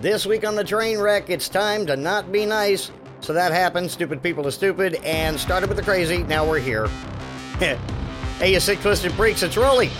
This 0.00 0.24
week 0.24 0.46
on 0.46 0.54
the 0.54 0.64
train 0.64 0.98
wreck, 0.98 1.28
it's 1.28 1.46
time 1.46 1.84
to 1.84 1.94
not 1.94 2.32
be 2.32 2.46
nice. 2.46 2.90
So 3.20 3.34
that 3.34 3.52
happened. 3.52 3.90
Stupid 3.90 4.22
people 4.22 4.46
are 4.46 4.50
stupid 4.50 4.94
and 5.04 5.38
started 5.38 5.68
with 5.68 5.76
the 5.76 5.82
crazy. 5.82 6.22
Now 6.22 6.48
we're 6.48 6.58
here. 6.58 6.86
hey, 7.58 8.50
you 8.54 8.60
sick, 8.60 8.80
twisted 8.80 9.12
freaks, 9.12 9.42
it's 9.42 9.58
Roley. 9.58 9.90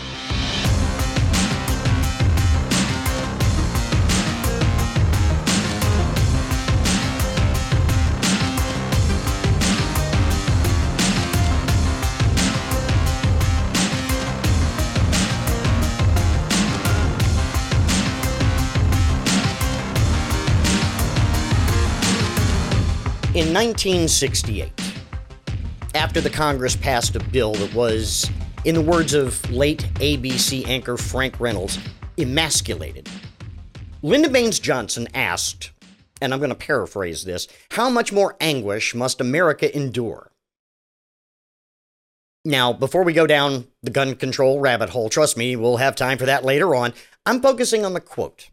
In 23.51 23.57
1968, 23.57 24.71
after 25.97 26.21
the 26.21 26.31
Congress 26.31 26.77
passed 26.77 27.17
a 27.17 27.19
bill 27.19 27.53
that 27.55 27.75
was, 27.75 28.31
in 28.65 28.77
the 28.77 28.81
words 28.81 29.13
of 29.13 29.51
late 29.51 29.91
ABC 29.95 30.69
anchor 30.69 30.97
Frank 30.97 31.41
Reynolds, 31.41 31.77
emasculated, 32.17 33.09
Lyndon 34.03 34.33
Baines 34.33 34.61
Johnson 34.61 35.09
asked, 35.15 35.73
and 36.23 36.33
I'm 36.33 36.39
going 36.39 36.51
to 36.51 36.55
paraphrase 36.55 37.25
this, 37.25 37.49
how 37.73 37.91
much 37.91 38.13
more 38.13 38.37
anguish 38.41 38.95
must 38.95 39.21
America 39.21 39.77
endure? 39.77 40.31
Now, 42.45 42.73
before 42.73 43.03
we 43.03 43.13
go 43.13 43.27
down 43.27 43.67
the 43.83 43.91
gun 43.91 44.15
control 44.15 44.61
rabbit 44.61 44.91
hole, 44.91 45.09
trust 45.09 45.37
me, 45.37 45.57
we'll 45.57 45.79
have 45.79 45.97
time 45.97 46.19
for 46.19 46.27
that 46.27 46.45
later 46.45 46.73
on. 46.77 46.95
I'm 47.27 47.43
focusing 47.43 47.85
on 47.85 47.95
the 47.95 48.01
quote. 48.01 48.49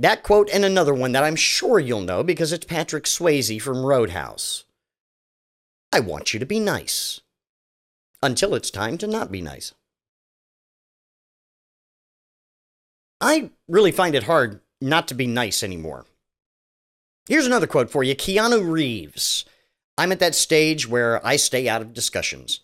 That 0.00 0.22
quote 0.22 0.48
and 0.50 0.64
another 0.64 0.94
one 0.94 1.12
that 1.12 1.24
I'm 1.24 1.36
sure 1.36 1.80
you'll 1.80 2.02
know 2.02 2.22
because 2.22 2.52
it's 2.52 2.64
Patrick 2.64 3.04
Swayze 3.04 3.60
from 3.60 3.84
Roadhouse. 3.84 4.64
I 5.92 6.00
want 6.00 6.32
you 6.32 6.38
to 6.38 6.46
be 6.46 6.60
nice. 6.60 7.20
Until 8.22 8.54
it's 8.54 8.70
time 8.70 8.98
to 8.98 9.06
not 9.06 9.32
be 9.32 9.40
nice. 9.40 9.74
I 13.20 13.50
really 13.66 13.90
find 13.90 14.14
it 14.14 14.24
hard 14.24 14.60
not 14.80 15.08
to 15.08 15.14
be 15.14 15.26
nice 15.26 15.62
anymore. 15.64 16.06
Here's 17.26 17.46
another 17.46 17.66
quote 17.66 17.90
for 17.90 18.04
you 18.04 18.14
Keanu 18.14 18.70
Reeves. 18.70 19.44
I'm 19.96 20.12
at 20.12 20.20
that 20.20 20.36
stage 20.36 20.88
where 20.88 21.24
I 21.26 21.36
stay 21.36 21.68
out 21.68 21.82
of 21.82 21.92
discussions. 21.92 22.60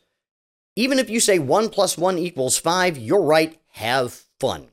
Even 0.76 1.00
if 1.00 1.10
you 1.10 1.18
say 1.18 1.40
1 1.40 1.68
plus 1.70 1.98
1 1.98 2.18
equals 2.18 2.58
5, 2.58 2.96
you're 2.96 3.22
right, 3.22 3.60
have 3.72 4.22
fun. 4.38 4.68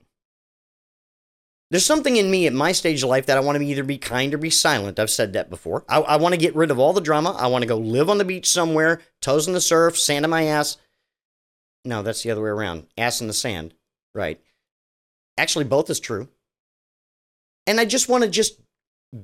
There's 1.71 1.85
something 1.85 2.17
in 2.17 2.29
me 2.29 2.47
at 2.47 2.53
my 2.53 2.73
stage 2.73 3.01
of 3.01 3.07
life 3.07 3.27
that 3.27 3.37
I 3.37 3.39
want 3.39 3.57
to 3.57 3.65
either 3.65 3.85
be 3.85 3.97
kind 3.97 4.33
or 4.33 4.37
be 4.37 4.49
silent. 4.49 4.99
I've 4.99 5.09
said 5.09 5.31
that 5.33 5.49
before. 5.49 5.85
I, 5.87 6.01
I 6.01 6.15
want 6.17 6.33
to 6.33 6.39
get 6.39 6.53
rid 6.53 6.69
of 6.69 6.77
all 6.77 6.91
the 6.91 6.99
drama. 6.99 7.31
I 7.31 7.47
want 7.47 7.61
to 7.61 7.67
go 7.67 7.77
live 7.77 8.09
on 8.09 8.17
the 8.17 8.25
beach 8.25 8.49
somewhere, 8.49 8.99
toes 9.21 9.47
in 9.47 9.53
the 9.53 9.61
surf, 9.61 9.97
sand 9.97 10.25
in 10.25 10.29
my 10.29 10.43
ass. 10.43 10.75
No, 11.85 12.03
that's 12.03 12.23
the 12.23 12.31
other 12.31 12.43
way 12.43 12.49
around. 12.49 12.87
Ass 12.97 13.21
in 13.21 13.27
the 13.27 13.33
sand. 13.33 13.73
Right. 14.13 14.41
Actually, 15.37 15.63
both 15.63 15.89
is 15.89 16.01
true. 16.01 16.27
And 17.65 17.79
I 17.79 17.85
just 17.85 18.09
want 18.09 18.25
to 18.25 18.29
just 18.29 18.59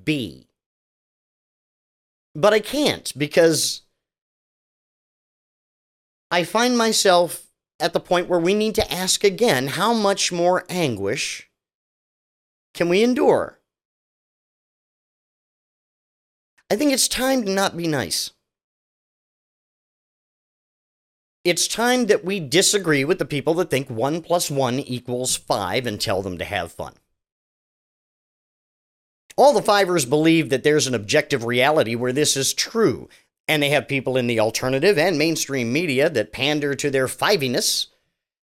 be. 0.05 0.47
But 2.33 2.53
I 2.53 2.61
can't 2.61 3.11
because 3.17 3.81
I 6.31 6.45
find 6.45 6.77
myself 6.77 7.47
at 7.77 7.91
the 7.91 7.99
point 7.99 8.29
where 8.29 8.39
we 8.39 8.53
need 8.53 8.75
to 8.75 8.89
ask 8.91 9.25
again 9.25 9.67
how 9.67 9.91
much 9.91 10.31
more 10.31 10.63
anguish 10.69 11.46
can 12.77 12.89
we 12.89 13.03
endure? 13.03 13.59
I 16.69 16.75
think 16.75 16.93
it's 16.93 17.07
time 17.07 17.43
to 17.43 17.51
not 17.51 17.75
be 17.75 17.87
nice. 17.87 18.31
It's 21.43 21.67
time 21.67 22.05
that 22.05 22.23
we 22.23 22.39
disagree 22.39 23.03
with 23.03 23.17
the 23.17 23.25
people 23.25 23.55
that 23.55 23.71
think 23.71 23.89
1 23.89 24.21
plus 24.21 24.51
1 24.51 24.79
equals 24.81 25.35
5 25.35 25.87
and 25.87 25.99
tell 25.99 26.21
them 26.21 26.37
to 26.37 26.45
have 26.45 26.71
fun. 26.71 26.93
All 29.35 29.53
the 29.53 29.63
fivers 29.63 30.05
believe 30.05 30.49
that 30.49 30.63
there's 30.63 30.87
an 30.87 30.93
objective 30.93 31.45
reality 31.45 31.95
where 31.95 32.13
this 32.13 32.37
is 32.37 32.53
true, 32.53 33.09
and 33.47 33.63
they 33.63 33.69
have 33.69 33.87
people 33.87 34.17
in 34.17 34.27
the 34.27 34.39
alternative 34.39 34.99
and 34.99 35.17
mainstream 35.17 35.73
media 35.73 36.09
that 36.11 36.31
pander 36.31 36.75
to 36.75 36.91
their 36.91 37.07
fiviness 37.07 37.87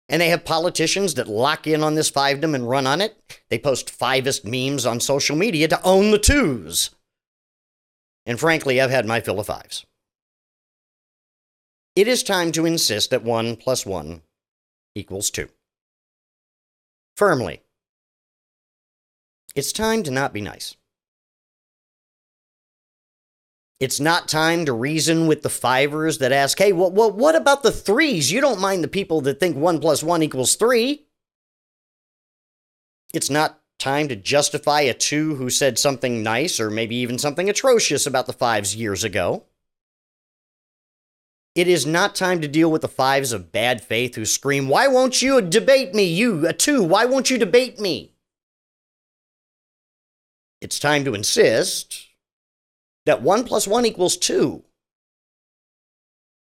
and 0.09 0.21
they 0.21 0.29
have 0.29 0.45
politicians 0.45 1.15
that 1.15 1.29
lock 1.29 1.67
in 1.67 1.83
on 1.83 1.95
this 1.95 2.11
fivedom 2.11 2.55
and 2.55 2.69
run 2.69 2.87
on 2.87 3.01
it. 3.01 3.17
They 3.49 3.59
post 3.59 3.97
fivest 3.97 4.45
memes 4.45 4.85
on 4.85 5.01
social 5.01 5.37
media 5.37 5.69
to 5.69 5.83
own 5.83 6.11
the 6.11 6.19
twos. 6.19 6.91
And 8.27 8.39
frankly, 8.39 8.81
I've 8.81 8.91
had 8.91 9.07
my 9.07 9.21
fill 9.21 9.41
of 9.41 9.47
fives. 9.47 9.87
It 11.97 12.09
is 12.09 12.23
time 12.23 12.53
to 12.53 12.67
insist 12.67 13.11
that 13.11 13.23
1 13.23 13.57
plus 13.57 13.87
1 13.87 14.23
equals 14.95 15.31
2. 15.31 15.49
Firmly. 17.17 17.63
It's 19.55 19.73
time 19.73 20.03
to 20.03 20.11
not 20.11 20.33
be 20.33 20.41
nice. 20.41 20.77
It's 23.81 23.99
not 23.99 24.29
time 24.29 24.65
to 24.67 24.73
reason 24.73 25.27
with 25.27 25.43
the 25.43 25.51
fivers 25.51 26.19
that 26.19 26.33
ask, 26.33 26.59
hey, 26.59 26.73
well, 26.73 26.91
well, 26.91 27.11
what 27.11 27.35
about 27.35 27.63
the 27.63 27.73
threes? 27.73 28.31
You 28.31 28.41
don't 28.41 28.61
mind 28.61 28.85
the 28.85 28.89
people 28.89 29.21
that 29.23 29.41
think 29.41 29.57
one 29.57 29.81
plus 29.81 30.03
one 30.03 30.23
equals 30.23 30.55
three. 30.55 31.07
It's 33.13 33.31
not 33.31 33.61
time 33.79 34.09
to 34.09 34.17
justify 34.17 34.83
a 34.83 34.95
two 34.95 35.35
who 35.35 35.51
said 35.51 35.79
something 35.79 36.23
nice 36.23 36.61
or 36.61 36.71
maybe 36.71 36.97
even 36.97 37.19
something 37.19 37.51
atrocious 37.51 38.07
about 38.07 38.27
the 38.27 38.33
fives 38.33 38.77
years 38.77 39.03
ago. 39.03 39.45
It 41.55 41.69
is 41.69 41.87
not 41.87 42.17
time 42.17 42.41
to 42.41 42.49
deal 42.49 42.71
with 42.71 42.83
the 42.83 42.89
fives 42.89 43.33
of 43.33 43.53
bad 43.53 43.83
faith 43.83 44.15
who 44.15 44.25
scream, 44.25 44.69
Why 44.69 44.89
won't 44.89 45.23
you 45.23 45.41
debate 45.41 45.95
me? 45.95 46.05
You, 46.05 46.49
a 46.49 46.53
two, 46.53 46.83
why 46.83 47.05
won't 47.05 47.31
you 47.31 47.39
debate 47.39 47.79
me? 47.79 48.13
It's 50.61 50.79
time 50.79 51.05
to 51.05 51.15
insist 51.15 52.04
that 53.07 53.23
1 53.23 53.45
plus 53.45 53.67
1 53.67 53.87
equals 53.87 54.17
2. 54.17 54.63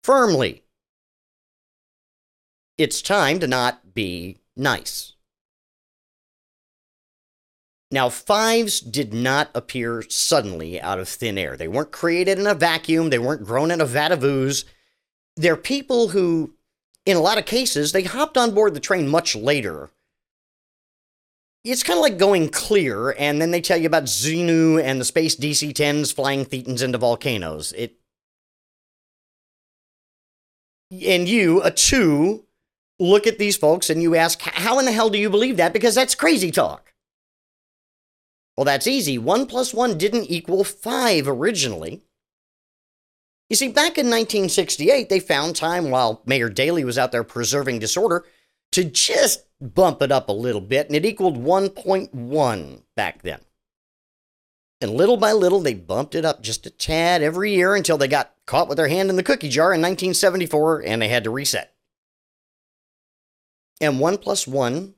Firmly. 0.02 0.62
It's 2.76 3.02
time 3.02 3.38
to 3.40 3.46
not 3.46 3.94
be 3.94 4.38
nice. 4.56 5.12
Now, 7.90 8.08
fives 8.08 8.80
did 8.80 9.14
not 9.14 9.50
appear 9.54 10.02
suddenly 10.08 10.80
out 10.80 10.98
of 10.98 11.08
thin 11.08 11.38
air. 11.38 11.56
They 11.56 11.68
weren't 11.68 11.92
created 11.92 12.40
in 12.40 12.46
a 12.46 12.54
vacuum, 12.54 13.10
they 13.10 13.20
weren't 13.20 13.44
grown 13.44 13.70
in 13.70 13.80
a 13.80 13.86
vat 13.86 14.10
of 14.10 14.24
ooze. 14.24 14.64
They're 15.36 15.56
people 15.56 16.08
who, 16.08 16.54
in 17.06 17.16
a 17.16 17.20
lot 17.20 17.38
of 17.38 17.46
cases, 17.46 17.92
they 17.92 18.02
hopped 18.02 18.36
on 18.36 18.52
board 18.52 18.74
the 18.74 18.80
train 18.80 19.06
much 19.06 19.36
later 19.36 19.90
it's 21.64 21.82
kind 21.82 21.98
of 21.98 22.02
like 22.02 22.18
going 22.18 22.50
clear, 22.50 23.10
and 23.18 23.40
then 23.40 23.50
they 23.50 23.60
tell 23.60 23.78
you 23.78 23.86
about 23.86 24.04
Xenu 24.04 24.82
and 24.82 25.00
the 25.00 25.04
space 25.04 25.34
DC 25.34 25.72
10s 25.72 26.14
flying 26.14 26.44
thetans 26.44 26.82
into 26.82 26.98
volcanoes. 26.98 27.72
It. 27.72 27.96
And 30.90 31.26
you, 31.26 31.62
a 31.62 31.70
two, 31.70 32.44
look 32.98 33.26
at 33.26 33.38
these 33.38 33.56
folks 33.56 33.90
and 33.90 34.02
you 34.02 34.14
ask, 34.14 34.40
how 34.42 34.78
in 34.78 34.84
the 34.84 34.92
hell 34.92 35.10
do 35.10 35.18
you 35.18 35.30
believe 35.30 35.56
that? 35.56 35.72
Because 35.72 35.94
that's 35.94 36.14
crazy 36.14 36.50
talk. 36.50 36.92
Well, 38.56 38.64
that's 38.64 38.86
easy. 38.86 39.18
One 39.18 39.46
plus 39.46 39.74
one 39.74 39.98
didn't 39.98 40.30
equal 40.30 40.62
five 40.62 41.26
originally. 41.26 42.02
You 43.50 43.56
see, 43.56 43.68
back 43.68 43.98
in 43.98 44.06
1968, 44.06 45.08
they 45.08 45.20
found 45.20 45.56
time 45.56 45.90
while 45.90 46.22
Mayor 46.24 46.48
Daley 46.48 46.84
was 46.84 46.98
out 46.98 47.12
there 47.12 47.24
preserving 47.24 47.78
disorder 47.78 48.24
to 48.74 48.84
just 48.84 49.44
bump 49.60 50.02
it 50.02 50.10
up 50.10 50.28
a 50.28 50.32
little 50.32 50.60
bit, 50.60 50.88
and 50.88 50.96
it 50.96 51.06
equaled 51.06 51.42
1.1 51.42 52.82
back 52.96 53.22
then. 53.22 53.40
And 54.80 54.90
little 54.90 55.16
by 55.16 55.32
little, 55.32 55.60
they 55.60 55.74
bumped 55.74 56.16
it 56.16 56.24
up 56.24 56.42
just 56.42 56.66
a 56.66 56.70
tad 56.70 57.22
every 57.22 57.54
year 57.54 57.74
until 57.74 57.96
they 57.96 58.08
got 58.08 58.34
caught 58.46 58.68
with 58.68 58.76
their 58.76 58.88
hand 58.88 59.10
in 59.10 59.16
the 59.16 59.22
cookie 59.22 59.48
jar 59.48 59.72
in 59.72 59.80
1974 59.80 60.82
and 60.84 61.00
they 61.00 61.08
had 61.08 61.24
to 61.24 61.30
reset. 61.30 61.72
And 63.80 64.00
1 64.00 64.18
plus 64.18 64.46
1 64.46 64.94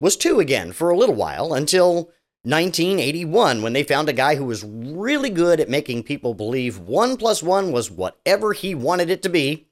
was 0.00 0.16
2 0.16 0.40
again 0.40 0.72
for 0.72 0.90
a 0.90 0.96
little 0.96 1.14
while 1.14 1.52
until 1.52 2.10
1981 2.44 3.62
when 3.62 3.72
they 3.72 3.84
found 3.84 4.08
a 4.08 4.12
guy 4.12 4.34
who 4.34 4.44
was 4.44 4.64
really 4.64 5.30
good 5.30 5.60
at 5.60 5.68
making 5.68 6.02
people 6.02 6.34
believe 6.34 6.78
1 6.80 7.16
plus 7.18 7.42
1 7.42 7.70
was 7.70 7.90
whatever 7.90 8.52
he 8.52 8.74
wanted 8.74 9.10
it 9.10 9.22
to 9.22 9.28
be. 9.28 9.68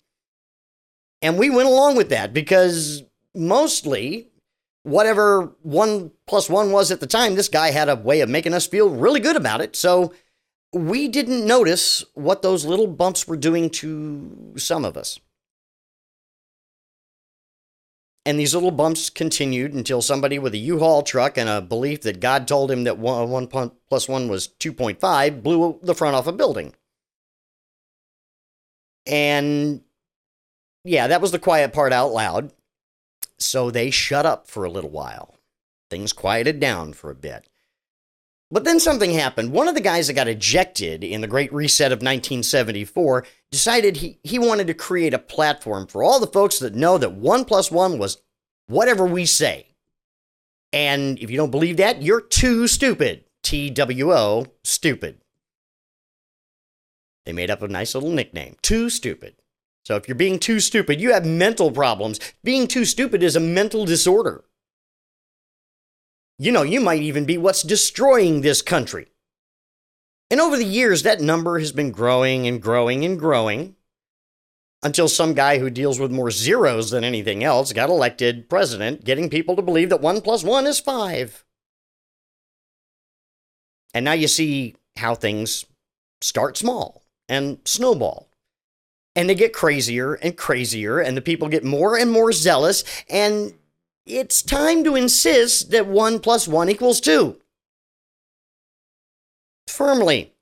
And 1.22 1.38
we 1.38 1.50
went 1.50 1.68
along 1.68 1.96
with 1.96 2.08
that 2.10 2.32
because 2.32 3.02
mostly 3.34 4.28
whatever 4.82 5.52
one 5.62 6.10
plus 6.26 6.48
one 6.48 6.72
was 6.72 6.90
at 6.90 7.00
the 7.00 7.06
time, 7.06 7.34
this 7.34 7.48
guy 7.48 7.70
had 7.70 7.88
a 7.88 7.96
way 7.96 8.20
of 8.20 8.28
making 8.28 8.54
us 8.54 8.66
feel 8.66 8.88
really 8.88 9.20
good 9.20 9.36
about 9.36 9.60
it. 9.60 9.76
So 9.76 10.14
we 10.72 11.08
didn't 11.08 11.46
notice 11.46 12.04
what 12.14 12.42
those 12.42 12.64
little 12.64 12.86
bumps 12.86 13.26
were 13.26 13.36
doing 13.36 13.70
to 13.70 14.54
some 14.56 14.84
of 14.84 14.96
us. 14.96 15.18
And 18.26 18.38
these 18.38 18.54
little 18.54 18.70
bumps 18.70 19.10
continued 19.10 19.72
until 19.72 20.02
somebody 20.02 20.38
with 20.38 20.54
a 20.54 20.58
U-Haul 20.58 21.02
truck 21.02 21.38
and 21.38 21.48
a 21.48 21.62
belief 21.62 22.02
that 22.02 22.20
God 22.20 22.46
told 22.46 22.70
him 22.70 22.84
that 22.84 22.98
one, 22.98 23.30
one 23.30 23.46
plus 23.46 24.08
one 24.08 24.28
was 24.28 24.48
2.5 24.60 25.42
blew 25.42 25.80
the 25.82 25.94
front 25.94 26.14
off 26.14 26.26
a 26.26 26.32
building. 26.32 26.74
And 29.06 29.82
yeah, 30.84 31.06
that 31.06 31.20
was 31.20 31.32
the 31.32 31.38
quiet 31.38 31.72
part 31.72 31.92
out 31.92 32.12
loud. 32.12 32.52
So 33.38 33.70
they 33.70 33.90
shut 33.90 34.26
up 34.26 34.46
for 34.46 34.64
a 34.64 34.70
little 34.70 34.90
while. 34.90 35.36
Things 35.88 36.12
quieted 36.12 36.60
down 36.60 36.92
for 36.92 37.10
a 37.10 37.14
bit. 37.14 37.48
But 38.50 38.64
then 38.64 38.80
something 38.80 39.12
happened. 39.12 39.52
One 39.52 39.68
of 39.68 39.74
the 39.74 39.80
guys 39.80 40.08
that 40.08 40.14
got 40.14 40.28
ejected 40.28 41.04
in 41.04 41.20
the 41.20 41.28
Great 41.28 41.52
Reset 41.52 41.92
of 41.92 41.98
1974 41.98 43.24
decided 43.50 43.98
he, 43.98 44.18
he 44.24 44.38
wanted 44.38 44.66
to 44.66 44.74
create 44.74 45.14
a 45.14 45.18
platform 45.18 45.86
for 45.86 46.02
all 46.02 46.18
the 46.18 46.26
folks 46.26 46.58
that 46.58 46.74
know 46.74 46.98
that 46.98 47.12
one 47.12 47.44
plus 47.44 47.70
one 47.70 47.98
was 47.98 48.20
whatever 48.66 49.06
we 49.06 49.24
say. 49.24 49.68
And 50.72 51.18
if 51.18 51.30
you 51.30 51.36
don't 51.36 51.50
believe 51.50 51.76
that, 51.76 52.02
you're 52.02 52.20
too 52.20 52.66
stupid. 52.66 53.24
T 53.42 53.70
W 53.70 54.12
O, 54.12 54.46
stupid. 54.64 55.20
They 57.24 57.32
made 57.32 57.50
up 57.50 57.62
a 57.62 57.68
nice 57.68 57.94
little 57.94 58.10
nickname, 58.10 58.56
Too 58.62 58.90
Stupid. 58.90 59.36
So 59.90 59.96
if 59.96 60.06
you're 60.06 60.14
being 60.14 60.38
too 60.38 60.60
stupid, 60.60 61.00
you 61.00 61.12
have 61.12 61.26
mental 61.26 61.72
problems. 61.72 62.20
Being 62.44 62.68
too 62.68 62.84
stupid 62.84 63.24
is 63.24 63.34
a 63.34 63.40
mental 63.40 63.84
disorder. 63.84 64.44
You 66.38 66.52
know, 66.52 66.62
you 66.62 66.80
might 66.80 67.02
even 67.02 67.24
be 67.24 67.36
what's 67.36 67.64
destroying 67.64 68.42
this 68.42 68.62
country. 68.62 69.08
And 70.30 70.40
over 70.40 70.56
the 70.56 70.64
years, 70.64 71.02
that 71.02 71.20
number 71.20 71.58
has 71.58 71.72
been 71.72 71.90
growing 71.90 72.46
and 72.46 72.62
growing 72.62 73.04
and 73.04 73.18
growing 73.18 73.74
until 74.80 75.08
some 75.08 75.34
guy 75.34 75.58
who 75.58 75.70
deals 75.70 75.98
with 75.98 76.12
more 76.12 76.30
zeros 76.30 76.92
than 76.92 77.02
anything 77.02 77.42
else 77.42 77.72
got 77.72 77.90
elected 77.90 78.48
president, 78.48 79.02
getting 79.02 79.28
people 79.28 79.56
to 79.56 79.62
believe 79.62 79.88
that 79.88 80.00
one 80.00 80.20
plus 80.20 80.44
one 80.44 80.68
is 80.68 80.78
five. 80.78 81.44
And 83.92 84.04
now 84.04 84.12
you 84.12 84.28
see 84.28 84.76
how 84.96 85.16
things 85.16 85.64
start 86.20 86.56
small 86.56 87.02
and 87.28 87.58
snowball. 87.64 88.29
And 89.16 89.28
they 89.28 89.34
get 89.34 89.52
crazier 89.52 90.14
and 90.14 90.36
crazier, 90.36 91.00
and 91.00 91.16
the 91.16 91.22
people 91.22 91.48
get 91.48 91.64
more 91.64 91.98
and 91.98 92.10
more 92.10 92.32
zealous, 92.32 92.84
and 93.08 93.54
it's 94.06 94.42
time 94.42 94.84
to 94.84 94.96
insist 94.96 95.70
that 95.72 95.86
1 95.86 96.20
plus 96.20 96.46
1 96.48 96.68
equals 96.68 97.00
2. 97.00 97.36
Firmly. 99.66 100.32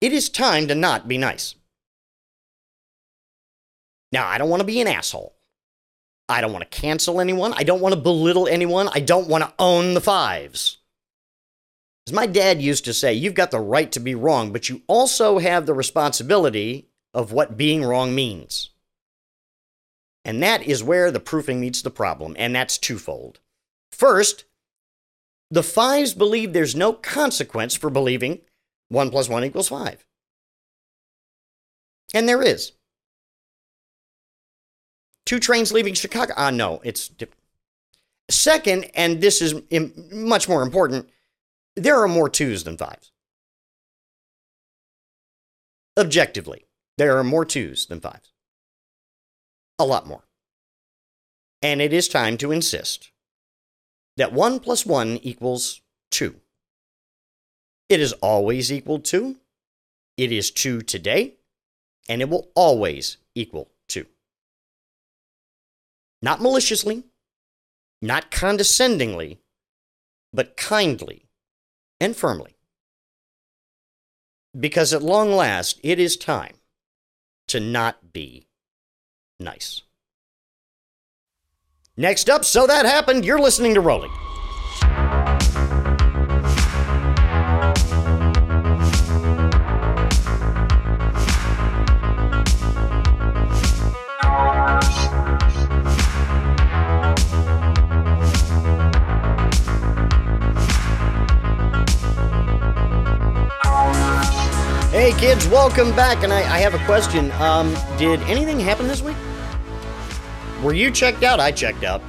It 0.00 0.12
is 0.12 0.28
time 0.28 0.66
to 0.68 0.74
not 0.74 1.06
be 1.06 1.16
nice. 1.16 1.54
Now, 4.10 4.28
I 4.28 4.36
don't 4.36 4.50
want 4.50 4.60
to 4.60 4.66
be 4.66 4.80
an 4.80 4.88
asshole. 4.88 5.34
I 6.28 6.40
don't 6.40 6.52
want 6.52 6.70
to 6.70 6.80
cancel 6.80 7.20
anyone. 7.20 7.52
I 7.54 7.62
don't 7.62 7.80
want 7.80 7.94
to 7.94 8.00
belittle 8.00 8.48
anyone. 8.48 8.88
I 8.92 9.00
don't 9.00 9.28
want 9.28 9.44
to 9.44 9.52
own 9.58 9.94
the 9.94 10.00
fives. 10.00 10.78
As 12.06 12.12
my 12.12 12.26
dad 12.26 12.60
used 12.60 12.84
to 12.86 12.94
say, 12.94 13.12
you've 13.12 13.34
got 13.34 13.50
the 13.50 13.60
right 13.60 13.90
to 13.92 14.00
be 14.00 14.14
wrong, 14.14 14.52
but 14.52 14.68
you 14.68 14.82
also 14.86 15.38
have 15.38 15.66
the 15.66 15.74
responsibility 15.74 16.88
of 17.14 17.32
what 17.32 17.56
being 17.56 17.84
wrong 17.84 18.14
means. 18.14 18.70
And 20.24 20.42
that 20.42 20.62
is 20.62 20.82
where 20.82 21.10
the 21.10 21.20
proofing 21.20 21.60
meets 21.60 21.82
the 21.82 21.90
problem, 21.90 22.34
and 22.38 22.54
that's 22.54 22.78
twofold. 22.78 23.40
First, 23.90 24.44
the 25.50 25.62
fives 25.62 26.14
believe 26.14 26.52
there's 26.52 26.74
no 26.74 26.92
consequence 26.92 27.74
for 27.74 27.90
believing 27.90 28.40
1 28.88 29.10
plus 29.10 29.28
1 29.28 29.44
equals 29.44 29.68
5. 29.68 30.04
And 32.14 32.28
there 32.28 32.42
is. 32.42 32.72
Two 35.24 35.38
trains 35.38 35.72
leaving 35.72 35.94
Chicago. 35.94 36.34
Ah, 36.36 36.50
no, 36.50 36.80
it's. 36.84 37.10
Second, 38.28 38.90
and 38.94 39.20
this 39.20 39.42
is 39.42 39.54
much 40.12 40.48
more 40.48 40.62
important, 40.62 41.08
there 41.76 42.00
are 42.00 42.08
more 42.08 42.28
twos 42.28 42.64
than 42.64 42.76
fives. 42.76 43.12
Objectively, 45.98 46.66
there 46.98 47.16
are 47.18 47.24
more 47.24 47.44
twos 47.44 47.86
than 47.86 48.00
fives. 48.00 48.32
A 49.78 49.84
lot 49.84 50.06
more. 50.06 50.24
And 51.60 51.80
it 51.80 51.92
is 51.92 52.08
time 52.08 52.36
to 52.38 52.52
insist 52.52 53.10
that 54.16 54.32
1 54.32 54.60
plus 54.60 54.84
1 54.84 55.18
equals 55.22 55.80
2. 56.10 56.36
It 57.88 58.00
is 58.00 58.12
always 58.14 58.72
equal 58.72 59.00
to, 59.00 59.36
it 60.16 60.32
is 60.32 60.50
2 60.50 60.82
today, 60.82 61.34
and 62.08 62.20
it 62.20 62.28
will 62.28 62.50
always 62.54 63.18
equal 63.34 63.70
2. 63.88 64.06
Not 66.20 66.40
maliciously, 66.40 67.04
not 68.00 68.30
condescendingly, 68.30 69.38
but 70.32 70.56
kindly 70.56 71.26
and 72.02 72.16
firmly. 72.16 72.56
Because 74.58 74.92
at 74.92 75.04
long 75.04 75.30
last, 75.30 75.78
it 75.84 76.00
is 76.00 76.16
time 76.16 76.56
to 77.46 77.60
not 77.60 78.12
be 78.12 78.48
nice. 79.38 79.82
Next 81.96 82.28
up, 82.28 82.44
So 82.44 82.66
That 82.66 82.86
Happened, 82.86 83.24
you're 83.24 83.38
listening 83.38 83.74
to 83.74 83.80
Rolling. 83.80 84.10
Welcome 105.52 105.94
back. 105.94 106.24
And 106.24 106.32
I, 106.32 106.38
I 106.38 106.58
have 106.60 106.72
a 106.72 106.82
question. 106.86 107.30
Um, 107.32 107.76
did 107.98 108.20
anything 108.22 108.58
happen 108.58 108.88
this 108.88 109.02
week? 109.02 109.16
Were 110.62 110.72
you 110.72 110.90
checked 110.90 111.22
out? 111.22 111.40
I 111.40 111.52
checked 111.52 111.84
out. 111.84 112.00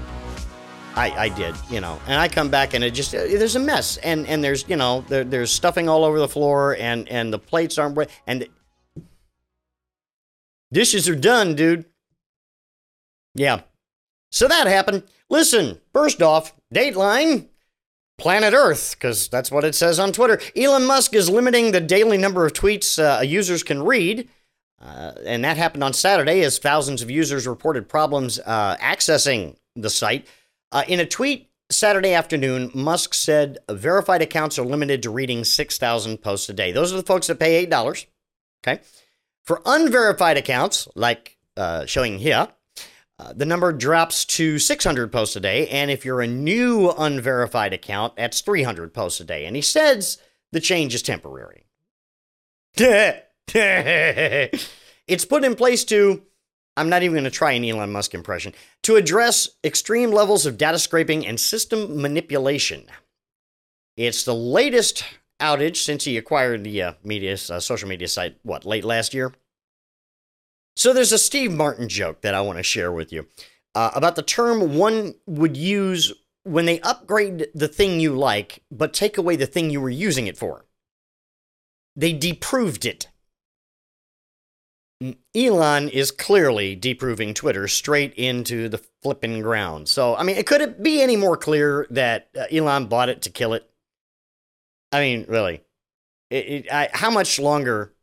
I, 0.95 1.11
I 1.11 1.29
did, 1.29 1.53
you 1.69 1.81
know, 1.81 1.99
and 2.07 2.19
I 2.19 2.29
come 2.29 2.49
back 2.49 2.73
and 2.73 2.83
it 2.83 2.91
just 2.91 3.11
there's 3.11 3.55
a 3.55 3.59
mess 3.59 3.97
and 3.97 4.27
and 4.27 4.43
there's 4.43 4.63
you 4.69 4.75
know 4.75 5.03
there, 5.07 5.23
there's 5.23 5.51
stuffing 5.51 5.89
all 5.89 6.05
over 6.05 6.19
the 6.19 6.27
floor 6.27 6.77
and 6.77 7.09
and 7.09 7.33
the 7.33 7.39
plates 7.39 7.79
aren't 7.79 7.97
and 8.27 8.47
dishes 10.71 11.09
are 11.09 11.15
done, 11.15 11.55
dude. 11.55 11.85
Yeah, 13.33 13.61
so 14.31 14.47
that 14.47 14.67
happened. 14.67 15.01
Listen, 15.31 15.81
first 15.93 16.21
off, 16.21 16.53
Dateline 16.71 17.47
planet 18.17 18.53
Earth, 18.53 18.95
because 18.97 19.27
that's 19.27 19.51
what 19.51 19.63
it 19.63 19.75
says 19.75 19.99
on 19.99 20.11
Twitter. 20.11 20.39
Elon 20.55 20.85
Musk 20.85 21.13
is 21.13 21.29
limiting 21.29 21.71
the 21.71 21.81
daily 21.81 22.17
number 22.17 22.45
of 22.45 22.53
tweets 22.53 22.99
uh, 22.99 23.21
users 23.21 23.63
can 23.63 23.83
read. 23.83 24.29
Uh, 24.81 25.13
and 25.25 25.45
that 25.45 25.57
happened 25.57 25.83
on 25.83 25.93
Saturday 25.93 26.41
as 26.41 26.59
thousands 26.59 27.01
of 27.01 27.09
users 27.09 27.47
reported 27.47 27.87
problems 27.87 28.39
uh, 28.45 28.75
accessing 28.77 29.55
the 29.75 29.89
site. 29.89 30.27
Uh, 30.71 30.83
in 30.87 30.99
a 30.99 31.05
tweet 31.05 31.49
Saturday 31.71 32.13
afternoon, 32.13 32.69
Musk 32.73 33.13
said 33.13 33.57
verified 33.69 34.21
accounts 34.21 34.59
are 34.59 34.65
limited 34.65 35.01
to 35.03 35.09
reading 35.09 35.43
6,000 35.43 36.17
posts 36.17 36.49
a 36.49 36.53
day. 36.53 36.71
Those 36.71 36.93
are 36.93 36.97
the 36.97 37.03
folks 37.03 37.27
that 37.27 37.39
pay 37.39 37.65
$8. 37.65 38.05
Okay. 38.65 38.81
For 39.45 39.61
unverified 39.65 40.37
accounts, 40.37 40.87
like 40.95 41.37
uh, 41.57 41.85
showing 41.85 42.19
here, 42.19 42.47
the 43.31 43.45
number 43.45 43.71
drops 43.71 44.25
to 44.25 44.59
600 44.59 45.11
posts 45.11 45.35
a 45.35 45.39
day, 45.39 45.67
and 45.69 45.89
if 45.91 46.03
you're 46.03 46.21
a 46.21 46.27
new 46.27 46.91
unverified 46.91 47.73
account, 47.73 48.15
that's 48.15 48.41
300 48.41 48.93
posts 48.93 49.19
a 49.21 49.23
day. 49.23 49.45
And 49.45 49.55
he 49.55 49.61
says 49.61 50.17
the 50.51 50.59
change 50.59 50.93
is 50.95 51.01
temporary. 51.01 51.65
it's 53.47 55.25
put 55.25 55.43
in 55.43 55.55
place 55.55 55.83
to, 55.85 56.23
I'm 56.75 56.89
not 56.89 57.03
even 57.03 57.13
going 57.13 57.23
to 57.23 57.29
try 57.29 57.51
an 57.51 57.63
Elon 57.63 57.91
Musk 57.91 58.13
impression, 58.13 58.53
to 58.81 58.95
address 58.95 59.47
extreme 59.63 60.11
levels 60.11 60.45
of 60.45 60.57
data 60.57 60.79
scraping 60.79 61.25
and 61.25 61.39
system 61.39 62.01
manipulation. 62.01 62.85
It's 63.95 64.23
the 64.23 64.33
latest 64.33 65.03
outage 65.39 65.77
since 65.77 66.03
he 66.05 66.17
acquired 66.17 66.63
the 66.63 66.81
uh, 66.81 66.93
media, 67.03 67.33
uh, 67.33 67.59
social 67.59 67.87
media 67.87 68.07
site, 68.07 68.37
what, 68.43 68.65
late 68.65 68.85
last 68.85 69.13
year? 69.13 69.33
So 70.75 70.93
there's 70.93 71.11
a 71.11 71.17
Steve 71.17 71.51
Martin 71.51 71.87
joke 71.87 72.21
that 72.21 72.33
I 72.33 72.41
want 72.41 72.57
to 72.57 72.63
share 72.63 72.91
with 72.91 73.13
you 73.13 73.27
uh, 73.75 73.91
about 73.93 74.15
the 74.15 74.21
term 74.21 74.75
one 74.75 75.15
would 75.25 75.57
use 75.57 76.13
when 76.43 76.65
they 76.65 76.79
upgrade 76.81 77.47
the 77.53 77.67
thing 77.67 77.99
you 77.99 78.13
like, 78.15 78.63
but 78.69 78.93
take 78.93 79.17
away 79.17 79.35
the 79.35 79.45
thing 79.45 79.69
you 79.69 79.81
were 79.81 79.89
using 79.89 80.27
it 80.27 80.37
for. 80.37 80.65
They 81.95 82.13
deproved 82.13 82.85
it. 82.85 83.07
Elon 85.35 85.89
is 85.89 86.11
clearly 86.11 86.75
deproving 86.75 87.33
Twitter 87.33 87.67
straight 87.67 88.13
into 88.13 88.69
the 88.69 88.81
flipping 89.01 89.41
ground. 89.41 89.89
So, 89.89 90.15
I 90.15 90.23
mean, 90.23 90.37
it 90.37 90.47
could 90.47 90.61
it 90.61 90.81
be 90.81 91.01
any 91.01 91.17
more 91.17 91.35
clear 91.35 91.87
that 91.89 92.29
uh, 92.37 92.45
Elon 92.51 92.87
bought 92.87 93.09
it 93.09 93.21
to 93.23 93.29
kill 93.29 93.53
it? 93.53 93.69
I 94.91 95.01
mean, 95.01 95.25
really, 95.27 95.61
it, 96.29 96.35
it, 96.35 96.71
I, 96.71 96.89
how 96.93 97.09
much 97.09 97.37
longer, 97.37 97.93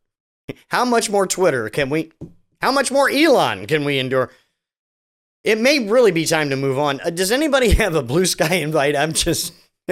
how 0.68 0.84
much 0.84 1.08
more 1.08 1.26
Twitter 1.26 1.70
can 1.70 1.88
we 1.88 2.12
how 2.60 2.72
much 2.72 2.90
more 2.90 3.10
Elon 3.10 3.66
can 3.66 3.84
we 3.84 3.98
endure? 3.98 4.30
It 5.42 5.58
may 5.58 5.88
really 5.88 6.12
be 6.12 6.26
time 6.26 6.50
to 6.50 6.56
move 6.56 6.78
on. 6.78 7.00
Uh, 7.00 7.10
does 7.10 7.32
anybody 7.32 7.70
have 7.74 7.94
a 7.94 8.02
Bluesky 8.02 8.62
invite? 8.62 8.96
I'm 8.96 9.12
just 9.12 9.52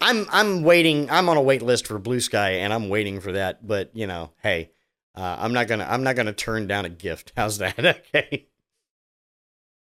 I'm 0.00 0.26
I'm 0.30 0.62
waiting. 0.62 1.10
I'm 1.10 1.28
on 1.28 1.36
a 1.36 1.42
wait 1.42 1.62
list 1.62 1.86
for 1.86 1.98
Bluesky 1.98 2.58
and 2.58 2.72
I'm 2.72 2.88
waiting 2.88 3.20
for 3.20 3.32
that, 3.32 3.66
but 3.66 3.90
you 3.94 4.06
know, 4.06 4.32
hey, 4.42 4.70
uh, 5.14 5.36
I'm 5.38 5.52
not 5.52 5.68
going 5.68 5.80
to 5.80 5.90
I'm 5.90 6.02
not 6.02 6.16
going 6.16 6.26
to 6.26 6.32
turn 6.32 6.66
down 6.66 6.84
a 6.84 6.90
gift. 6.90 7.32
How's 7.36 7.58
that? 7.58 7.78
okay. 7.78 8.46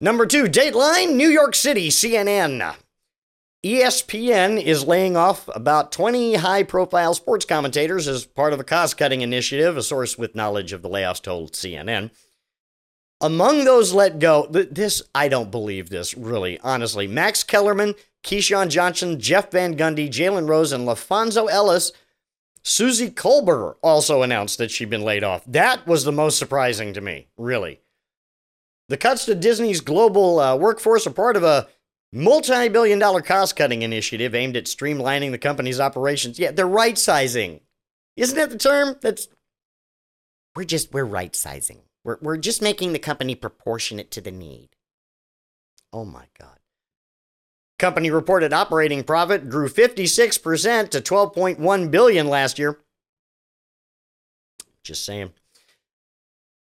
Number 0.03 0.25
2, 0.25 0.46
Dateline, 0.46 1.13
New 1.13 1.29
York 1.29 1.53
City, 1.53 1.89
CNN. 1.89 2.75
ESPN 3.63 4.61
is 4.61 4.87
laying 4.87 5.15
off 5.15 5.47
about 5.53 5.91
20 5.91 6.35
high 6.35 6.63
profile 6.63 7.13
sports 7.13 7.45
commentators 7.45 8.07
as 8.07 8.25
part 8.25 8.53
of 8.53 8.59
a 8.59 8.63
cost 8.63 8.97
cutting 8.97 9.21
initiative, 9.21 9.77
a 9.77 9.83
source 9.83 10.17
with 10.17 10.35
knowledge 10.35 10.73
of 10.73 10.81
the 10.81 10.89
layoffs 10.89 11.21
told 11.21 11.53
CNN. 11.53 12.09
Among 13.21 13.65
those 13.65 13.93
let 13.93 14.17
go, 14.17 14.47
this, 14.49 15.03
I 15.13 15.27
don't 15.27 15.51
believe 15.51 15.89
this, 15.89 16.17
really, 16.17 16.59
honestly. 16.61 17.05
Max 17.05 17.43
Kellerman, 17.43 17.93
Keyshawn 18.23 18.69
Johnson, 18.69 19.19
Jeff 19.19 19.51
Van 19.51 19.77
Gundy, 19.77 20.09
Jalen 20.09 20.49
Rose, 20.49 20.71
and 20.71 20.87
LaPhonso 20.87 21.47
Ellis. 21.47 21.91
Suzy 22.63 23.11
Kolber 23.11 23.75
also 23.83 24.23
announced 24.23 24.57
that 24.57 24.71
she'd 24.71 24.89
been 24.89 25.03
laid 25.03 25.23
off. 25.23 25.43
That 25.45 25.85
was 25.85 26.03
the 26.03 26.11
most 26.11 26.39
surprising 26.39 26.93
to 26.93 27.01
me, 27.01 27.27
really. 27.37 27.79
The 28.89 28.97
cuts 28.97 29.25
to 29.25 29.35
Disney's 29.35 29.81
global 29.81 30.39
uh, 30.39 30.55
workforce 30.55 31.05
are 31.05 31.11
part 31.11 31.37
of 31.37 31.43
a 31.43 31.67
multi 32.11 32.69
billion 32.69 32.99
dollar 32.99 33.21
cost 33.21 33.55
cutting 33.55 33.81
initiative 33.81 34.35
aimed 34.35 34.57
at 34.57 34.65
streamlining 34.65 35.31
the 35.31 35.37
company's 35.37 35.79
operations. 35.79 36.39
Yeah, 36.39 36.51
they're 36.51 36.67
right 36.67 36.97
sizing. 36.97 37.61
Isn't 38.17 38.37
that 38.37 38.49
the 38.49 38.57
term? 38.57 38.95
That's. 39.01 39.27
We're 40.55 40.65
just, 40.65 40.93
we're 40.93 41.05
right 41.05 41.35
sizing. 41.35 41.83
We're, 42.03 42.17
we're 42.21 42.37
just 42.37 42.61
making 42.61 42.93
the 42.93 42.99
company 42.99 43.35
proportionate 43.35 44.11
to 44.11 44.21
the 44.21 44.31
need. 44.31 44.69
Oh 45.93 46.05
my 46.05 46.25
God. 46.39 46.57
Company 47.79 48.11
reported 48.11 48.53
operating 48.53 49.03
profit 49.03 49.49
grew 49.49 49.67
56% 49.67 50.89
to 50.89 51.01
12.1 51.01 51.91
billion 51.91 52.27
last 52.27 52.59
year. 52.59 52.79
Just 54.83 55.05
saying. 55.05 55.31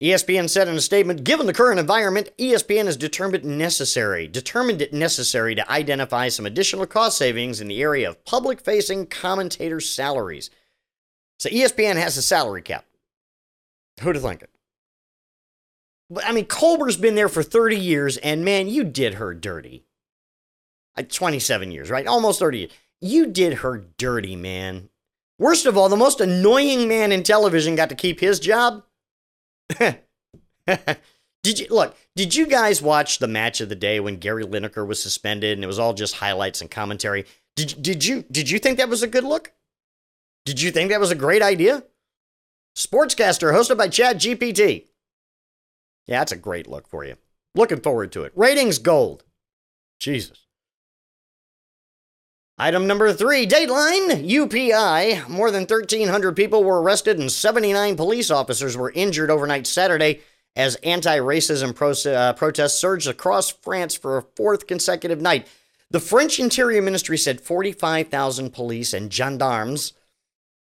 ESPN 0.03 0.49
said 0.49 0.69
in 0.69 0.77
a 0.77 0.81
statement, 0.81 1.25
given 1.25 1.47
the 1.47 1.53
current 1.53 1.81
environment, 1.81 2.31
ESPN 2.39 2.85
has 2.85 2.97
determined 2.97 3.45
necessary, 3.45 4.29
determined 4.29 4.81
it 4.81 4.93
necessary 4.93 5.57
to 5.57 5.71
identify 5.71 6.29
some 6.29 6.47
additional 6.47 6.87
cost 6.87 7.19
savings 7.19 7.61
in 7.61 7.67
the 7.67 7.83
area 7.83 8.09
of 8.09 8.25
public-facing 8.25 9.07
commentator 9.07 9.81
salaries. 9.81 10.51
So 11.41 11.49
ESPN 11.49 11.97
has 11.97 12.17
a 12.17 12.23
salary 12.23 12.63
cap. 12.63 12.85
Who'd 14.01 14.15
have 14.15 14.23
thunk 14.23 14.43
it? 14.43 14.51
But 16.09 16.25
I 16.25 16.33
mean, 16.33 16.47
Kolber's 16.47 16.97
been 16.97 17.17
there 17.17 17.29
for 17.29 17.43
30 17.43 17.77
years, 17.77 18.17
and 18.19 18.45
man, 18.45 18.69
you 18.69 18.85
did 18.85 19.15
her 19.15 19.35
dirty. 19.35 19.85
Uh, 20.97 21.03
27 21.03 21.73
years, 21.73 21.91
right? 21.91 22.07
Almost 22.07 22.39
30 22.39 22.59
years. 22.59 22.73
You 23.01 23.27
did 23.27 23.55
her 23.55 23.85
dirty, 23.99 24.37
man. 24.37 24.91
Worst 25.39 25.67
of 25.67 25.77
all, 25.77 25.89
the 25.89 25.97
most 25.97 26.21
annoying 26.21 26.89
man 26.89 27.13
in 27.13 27.25
television 27.25 27.77
got 27.77 27.89
to 27.91 27.95
keep 27.95 28.21
his 28.21 28.41
job. 28.41 28.85
did 31.43 31.59
you 31.59 31.67
look? 31.71 31.97
Did 32.17 32.35
you 32.35 32.47
guys 32.47 32.83
watch 32.83 33.19
the 33.19 33.29
match 33.29 33.61
of 33.61 33.69
the 33.69 33.75
day 33.75 34.01
when 34.01 34.17
Gary 34.17 34.45
Lineker 34.45 34.87
was 34.87 35.03
suspended 35.03 35.57
and 35.57 35.65
it 35.65 35.69
was 35.69 35.79
all 35.79 35.95
just 35.95 36.17
highlights 36.17 36.61
and 36.61 36.71
commentary? 36.71 37.27
Did 37.57 37.83
did 37.83 38.05
you 38.05 38.25
did 38.31 38.51
you 38.51 38.59
think 38.59 38.79
that 38.79 38.89
was 38.89 39.03
a 39.03 39.09
good 39.09 39.25
look? 39.25 39.53
Did 40.45 40.61
you 40.61 40.71
think 40.71 40.91
that 40.91 41.01
was 41.01 41.11
a 41.11 41.17
great 41.17 41.43
idea? 41.43 41.85
Sportscaster 42.77 43.53
hosted 43.53 43.77
by 43.77 43.89
Chat 43.89 44.17
GPT. 44.17 44.87
Yeah, 46.07 46.21
that's 46.21 46.33
a 46.33 46.37
great 46.37 46.67
look 46.67 46.89
for 46.89 47.05
you. 47.05 47.17
Looking 47.55 47.81
forward 47.81 48.13
to 48.13 48.23
it. 48.23 48.33
Ratings 48.35 48.79
gold. 48.79 49.25
Jesus. 49.99 50.48
Item 52.61 52.89
number 52.89 53.13
three 53.13 53.47
Dateline 53.47 54.29
UPI. 54.29 55.29
More 55.29 55.53
than 55.53 55.61
1,300 55.63 56.35
people 56.35 56.65
were 56.65 56.83
arrested 56.83 57.17
and 57.17 57.31
79 57.31 57.95
police 57.95 58.33
officers 58.33 58.77
were 58.77 58.91
injured 58.91 59.31
overnight 59.31 59.65
Saturday 59.65 60.23
as 60.57 60.75
anti 60.77 61.19
racism 61.19 61.73
pro- 61.73 61.93
uh, 62.13 62.33
protests 62.33 62.81
surged 62.81 63.07
across 63.07 63.49
France 63.49 63.95
for 63.95 64.19
a 64.19 64.25
fourth 64.35 64.67
consecutive 64.67 65.21
night. 65.21 65.47
The 65.93 66.01
French 66.01 66.41
Interior 66.41 66.83
Ministry 66.83 67.17
said 67.17 67.41
45,000 67.41 68.53
police 68.53 68.93
and 68.93 69.13
gendarmes 69.13 69.93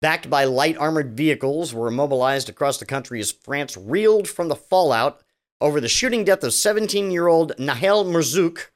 backed 0.02 0.28
by 0.28 0.46
light 0.46 0.76
armored 0.76 1.16
vehicles 1.16 1.72
were 1.72 1.92
mobilized 1.92 2.48
across 2.48 2.78
the 2.78 2.86
country 2.86 3.20
as 3.20 3.30
France 3.30 3.76
reeled 3.76 4.26
from 4.26 4.48
the 4.48 4.56
fallout 4.56 5.22
over 5.60 5.80
the 5.80 5.88
shooting 5.88 6.24
death 6.24 6.42
of 6.42 6.54
17 6.54 7.12
year 7.12 7.28
old 7.28 7.52
Nahel 7.56 8.04
Merzouk. 8.04 8.70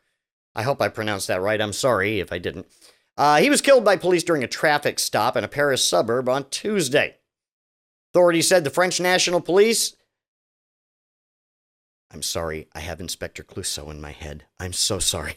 I 0.55 0.63
hope 0.63 0.81
I 0.81 0.87
pronounced 0.87 1.27
that 1.27 1.43
right. 1.43 1.61
I'm 1.61 1.73
sorry 1.73 2.21
if 2.21 2.33
I 2.33 2.39
didn't. 2.39 2.67
Uh, 3.19 3.39
he 3.39 3.51
was 3.51 3.61
killed 3.61 3.85
by 3.85 3.97
police 3.97 4.23
during 4.23 4.45
a 4.45 4.49
traffic 4.49 5.01
stop 5.01 5.37
in 5.37 5.43
a 5.43 5.49
Paris 5.49 5.87
suburb 5.87 6.29
on 6.29 6.49
Tuesday. 6.51 7.17
Authorities 8.15 8.47
said 8.47 8.63
the 8.63 8.71
French 8.71 9.01
National 9.01 9.41
Police. 9.41 9.97
I'm 12.13 12.23
sorry, 12.23 12.69
I 12.73 12.81
have 12.81 13.01
Inspector 13.01 13.43
Clouseau 13.43 13.91
in 13.91 14.01
my 14.01 14.13
head. 14.13 14.45
I'm 14.61 14.73
so 14.73 15.01
sorry. 15.01 15.35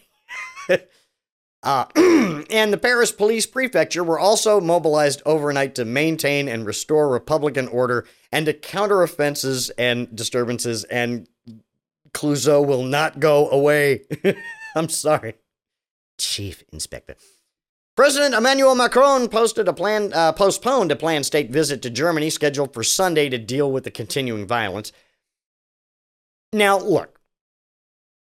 uh, 1.63 1.85
and 2.51 2.71
the 2.71 2.79
Paris 2.79 3.11
Police 3.11 3.47
Prefecture 3.47 4.03
were 4.03 4.19
also 4.19 4.61
mobilized 4.61 5.23
overnight 5.25 5.73
to 5.75 5.83
maintain 5.83 6.47
and 6.47 6.67
restore 6.67 7.09
Republican 7.09 7.67
order 7.67 8.05
and 8.31 8.45
to 8.45 8.53
counter 8.53 9.01
offenses 9.01 9.71
and 9.71 10.15
disturbances 10.15 10.83
and 10.85 11.27
Clouseau 12.13 12.65
will 12.65 12.83
not 12.83 13.19
go 13.19 13.49
away. 13.49 14.03
I'm 14.75 14.89
sorry. 14.89 15.33
Chief 16.19 16.63
Inspector. 16.71 17.15
President 17.95 18.33
Emmanuel 18.33 18.73
Macron 18.75 19.25
a 19.25 19.73
plan, 19.73 20.13
uh, 20.13 20.31
postponed 20.31 20.91
a 20.91 20.95
planned 20.95 21.25
state 21.25 21.51
visit 21.51 21.81
to 21.81 21.89
Germany 21.89 22.29
scheduled 22.29 22.73
for 22.73 22.83
Sunday 22.83 23.29
to 23.29 23.37
deal 23.37 23.71
with 23.71 23.83
the 23.83 23.91
continuing 23.91 24.47
violence. 24.47 24.91
Now, 26.53 26.79
look, 26.79 27.19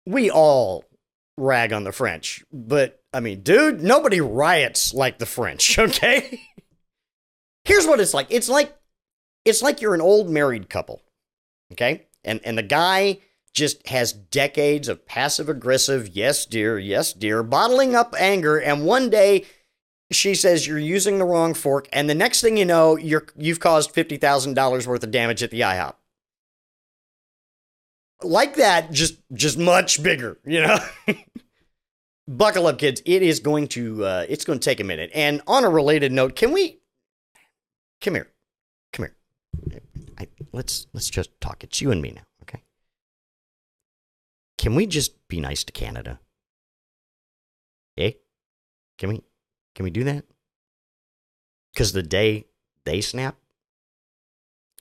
we 0.06 0.30
all 0.30 0.84
rag 1.37 1.73
on 1.73 1.84
the 1.84 1.92
French, 1.92 2.44
but 2.52 3.00
I 3.12 3.20
mean, 3.20 3.42
dude, 3.42 3.80
nobody 3.80 4.20
riots 4.20 4.92
like 4.92 5.18
the 5.18 5.26
French, 5.26 5.78
okay? 5.78 6.40
Here's 7.64 7.87
what 7.87 8.00
it's 8.00 8.14
like. 8.14 8.26
It's 8.30 8.49
like 8.49 8.76
it's 9.44 9.62
like 9.62 9.80
you're 9.80 9.94
an 9.94 10.00
old 10.00 10.28
married 10.28 10.68
couple, 10.68 11.02
okay? 11.73 12.06
And 12.25 12.40
and 12.44 12.58
the 12.58 12.62
guy 12.62 13.20
just 13.54 13.87
has 13.87 14.12
decades 14.12 14.88
of 14.88 15.06
passive 15.06 15.49
aggressive, 15.49 16.08
yes, 16.08 16.44
dear, 16.44 16.78
yes, 16.78 17.12
dear, 17.12 17.42
bottling 17.42 17.94
up 17.94 18.14
anger. 18.18 18.58
And 18.58 18.84
one 18.84 19.08
day 19.08 19.46
she 20.11 20.34
says 20.34 20.66
you're 20.66 20.78
using 20.78 21.18
the 21.18 21.25
wrong 21.25 21.54
fork. 21.54 21.88
And 21.92 22.11
the 22.11 22.14
next 22.14 22.40
thing 22.40 22.56
you 22.56 22.64
know, 22.64 22.96
you're, 22.96 23.26
you've 23.37 23.61
caused 23.61 23.94
$50,000 23.94 24.87
worth 24.87 25.04
of 25.04 25.11
damage 25.11 25.42
at 25.42 25.50
the 25.50 25.61
IHOP. 25.61 25.94
Like 28.23 28.56
that, 28.56 28.90
just, 28.90 29.16
just 29.32 29.58
much 29.58 30.02
bigger, 30.02 30.38
you 30.44 30.62
know? 30.62 30.78
Buckle 32.28 32.66
up, 32.66 32.78
kids. 32.78 33.02
It 33.04 33.23
is 33.23 33.38
going 33.40 33.68
to, 33.68 34.04
uh, 34.04 34.26
it's 34.28 34.44
going 34.44 34.58
to 34.58 34.64
take 34.64 34.80
a 34.80 34.84
minute. 34.84 35.11
And 35.14 35.42
on 35.46 35.64
a 35.64 35.68
related 35.68 36.11
note, 36.11 36.34
can 36.34 36.52
we, 36.52 36.80
come 38.00 38.14
here, 38.14 38.28
come 38.92 39.06
here. 39.06 39.80
I, 40.18 40.28
let's, 40.52 40.87
let's 40.92 41.11
just 41.11 41.38
talk. 41.40 41.62
It's 41.62 41.80
you 41.80 41.90
and 41.90 42.00
me 42.00 42.12
now. 42.12 42.23
Can 44.58 44.75
we 44.75 44.87
just 44.87 45.28
be 45.28 45.40
nice 45.40 45.64
to 45.64 45.73
Canada? 45.73 46.20
Eh? 47.96 48.12
Can 48.99 49.08
we 49.11 49.23
can 49.75 49.84
we 49.84 49.90
do 49.90 50.04
that? 50.04 50.25
Cuz 51.76 51.92
the 51.92 52.02
day 52.02 52.46
they 52.84 53.00
snap 53.00 53.37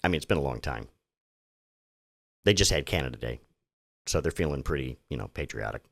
I 0.04 0.08
mean 0.08 0.16
it's 0.16 0.26
been 0.26 0.38
a 0.38 0.42
long 0.42 0.60
time. 0.60 0.88
They 2.46 2.54
just 2.54 2.72
had 2.72 2.86
Canada 2.86 3.18
Day. 3.18 3.40
So 4.06 4.20
they're 4.20 4.32
feeling 4.32 4.64
pretty, 4.64 4.98
you 5.10 5.18
know, 5.18 5.30
patriotic. 5.30 5.84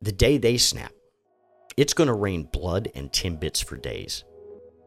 The 0.00 0.12
day 0.12 0.38
they 0.38 0.56
snap, 0.58 0.92
it's 1.76 1.94
going 1.94 2.08
to 2.08 2.14
rain 2.14 2.48
blood 2.52 2.88
and 2.94 3.10
timbits 3.10 3.62
for 3.64 3.76
days. 3.76 4.24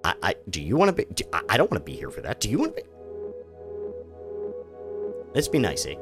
I, 0.03 0.13
I 0.21 0.35
do 0.49 0.61
you 0.61 0.77
want 0.77 0.89
to 0.89 0.93
be? 0.93 1.13
Do, 1.13 1.23
I, 1.33 1.41
I 1.49 1.57
don't 1.57 1.69
want 1.71 1.85
to 1.85 1.91
be 1.91 1.97
here 1.97 2.11
for 2.11 2.21
that. 2.21 2.39
Do 2.39 2.49
you 2.49 2.59
want 2.59 2.75
to 2.75 2.83
be? 2.83 2.89
Let's 5.33 5.47
be 5.47 5.59
nice, 5.59 5.85
eh? 5.85 5.95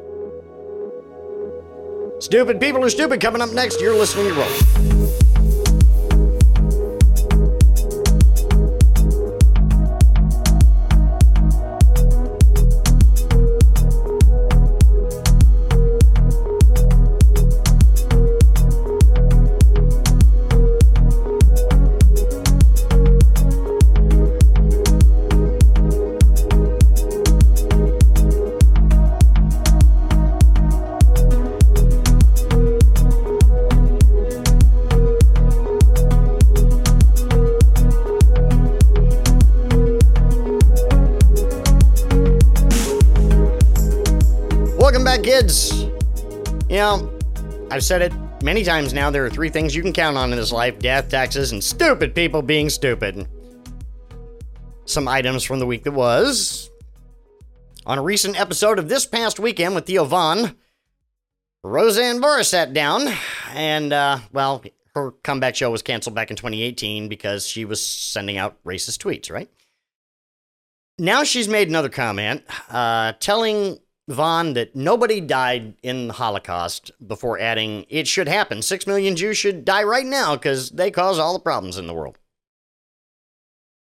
Stupid 2.19 2.59
people 2.59 2.83
are 2.83 2.89
stupid. 2.89 3.19
Coming 3.19 3.41
up 3.41 3.51
next, 3.51 3.81
you're 3.81 3.95
listening 3.95 4.27
to 4.29 4.33
Roll. 4.33 5.02
I've 47.83 47.87
said 47.87 48.01
it 48.01 48.13
many 48.41 48.63
times 48.63 48.93
now. 48.93 49.09
There 49.09 49.25
are 49.25 49.29
three 49.29 49.49
things 49.49 49.75
you 49.75 49.81
can 49.81 49.91
count 49.91 50.15
on 50.15 50.31
in 50.31 50.37
this 50.37 50.53
life 50.53 50.79
death, 50.79 51.09
taxes, 51.09 51.51
and 51.51 51.61
stupid 51.61 52.15
people 52.15 52.41
being 52.41 52.69
stupid. 52.69 53.27
Some 54.85 55.05
items 55.05 55.43
from 55.43 55.59
the 55.59 55.65
week 55.65 55.83
that 55.83 55.91
was. 55.91 56.71
On 57.85 57.97
a 57.97 58.01
recent 58.01 58.39
episode 58.39 58.79
of 58.79 58.87
This 58.87 59.05
Past 59.05 59.37
Weekend 59.37 59.75
with 59.75 59.85
Theo 59.85 60.05
Von, 60.05 60.55
Roseanne 61.61 62.21
Barr 62.21 62.43
sat 62.43 62.71
down, 62.71 63.09
and, 63.53 63.91
uh, 63.91 64.19
well, 64.31 64.63
her 64.95 65.11
comeback 65.11 65.57
show 65.57 65.69
was 65.69 65.81
canceled 65.81 66.15
back 66.15 66.31
in 66.31 66.37
2018 66.37 67.09
because 67.09 67.45
she 67.45 67.65
was 67.65 67.85
sending 67.85 68.37
out 68.37 68.63
racist 68.63 68.99
tweets, 68.99 69.29
right? 69.29 69.49
Now 70.97 71.25
she's 71.25 71.49
made 71.49 71.67
another 71.67 71.89
comment 71.89 72.43
uh, 72.69 73.11
telling 73.19 73.79
Von 74.09 74.53
that 74.53 74.75
nobody 74.75 75.21
died 75.21 75.75
in 75.81 76.07
the 76.07 76.13
Holocaust 76.13 76.91
before 77.05 77.39
adding, 77.39 77.85
it 77.89 78.07
should 78.07 78.27
happen. 78.27 78.61
Six 78.61 78.85
million 78.85 79.15
Jews 79.15 79.37
should 79.37 79.63
die 79.63 79.83
right 79.83 80.05
now 80.05 80.35
because 80.35 80.71
they 80.71 80.91
cause 80.91 81.19
all 81.19 81.33
the 81.33 81.39
problems 81.39 81.77
in 81.77 81.87
the 81.87 81.93
world. 81.93 82.17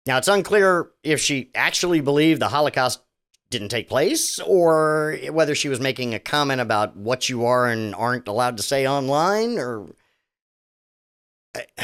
Now, 0.08 0.18
it's 0.18 0.28
unclear 0.28 0.90
if 1.04 1.20
she 1.20 1.52
actually 1.54 2.02
believed 2.02 2.42
the 2.42 2.48
Holocaust 2.48 3.02
didn't 3.50 3.70
take 3.70 3.90
place 3.90 4.40
or 4.40 5.18
whether 5.32 5.54
she 5.54 5.70
was 5.70 5.80
making 5.80 6.14
a 6.14 6.20
comment 6.20 6.62
about 6.62 6.96
what 6.96 7.30
you 7.30 7.46
are 7.46 7.68
and 7.68 7.94
aren't 7.94 8.28
allowed 8.28 8.58
to 8.58 8.64
say 8.64 8.88
online 8.88 9.58
or. 9.58 9.88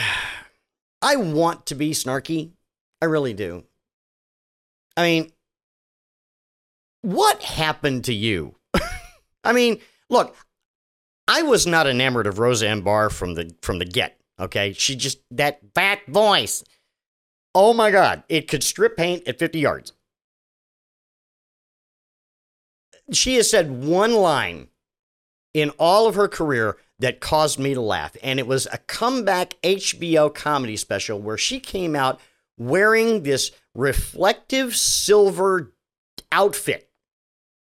I 1.02 1.18
want 1.18 1.66
to 1.66 1.76
be 1.76 1.92
snarky. 1.92 2.52
I 3.02 3.06
really 3.06 3.34
do. 3.34 3.66
I 4.96 5.04
mean, 5.04 5.33
what 7.04 7.44
happened 7.44 8.06
to 8.06 8.14
you? 8.14 8.56
I 9.44 9.54
mean, 9.54 9.80
look, 10.10 10.36
I 11.28 11.44
was 11.44 11.68
not 11.68 11.86
enamored 11.86 12.28
of 12.28 12.40
Roseanne 12.40 12.82
Barr 12.82 13.10
from 13.10 13.36
the 13.36 13.54
from 13.62 13.78
the 13.78 13.86
get. 13.86 14.20
Okay, 14.40 14.74
she 14.74 14.96
just 14.96 15.20
that 15.30 15.60
fat 15.76 16.00
voice. 16.08 16.64
Oh 17.54 17.74
my 17.74 17.92
God, 17.92 18.24
it 18.30 18.48
could 18.48 18.64
strip 18.64 18.98
paint 18.98 19.28
at 19.28 19.38
50 19.38 19.60
yards. 19.60 19.94
She 23.12 23.36
has 23.36 23.52
said 23.52 23.84
one 23.84 24.14
line 24.14 24.70
in 25.54 25.70
all 25.72 26.08
of 26.08 26.16
her 26.16 26.28
career 26.28 26.78
that 27.00 27.20
caused 27.20 27.60
me 27.60 27.74
to 27.74 27.82
laugh, 27.82 28.16
and 28.24 28.40
it 28.40 28.48
was 28.48 28.66
a 28.72 28.78
comeback 28.80 29.56
HBO 29.62 30.34
comedy 30.34 30.78
special 30.78 31.20
where 31.20 31.38
she 31.38 31.60
came 31.60 31.96
out 31.96 32.20
wearing 32.58 33.24
this 33.24 33.52
reflective 33.76 34.76
silver 34.76 35.74
outfit. 36.32 36.90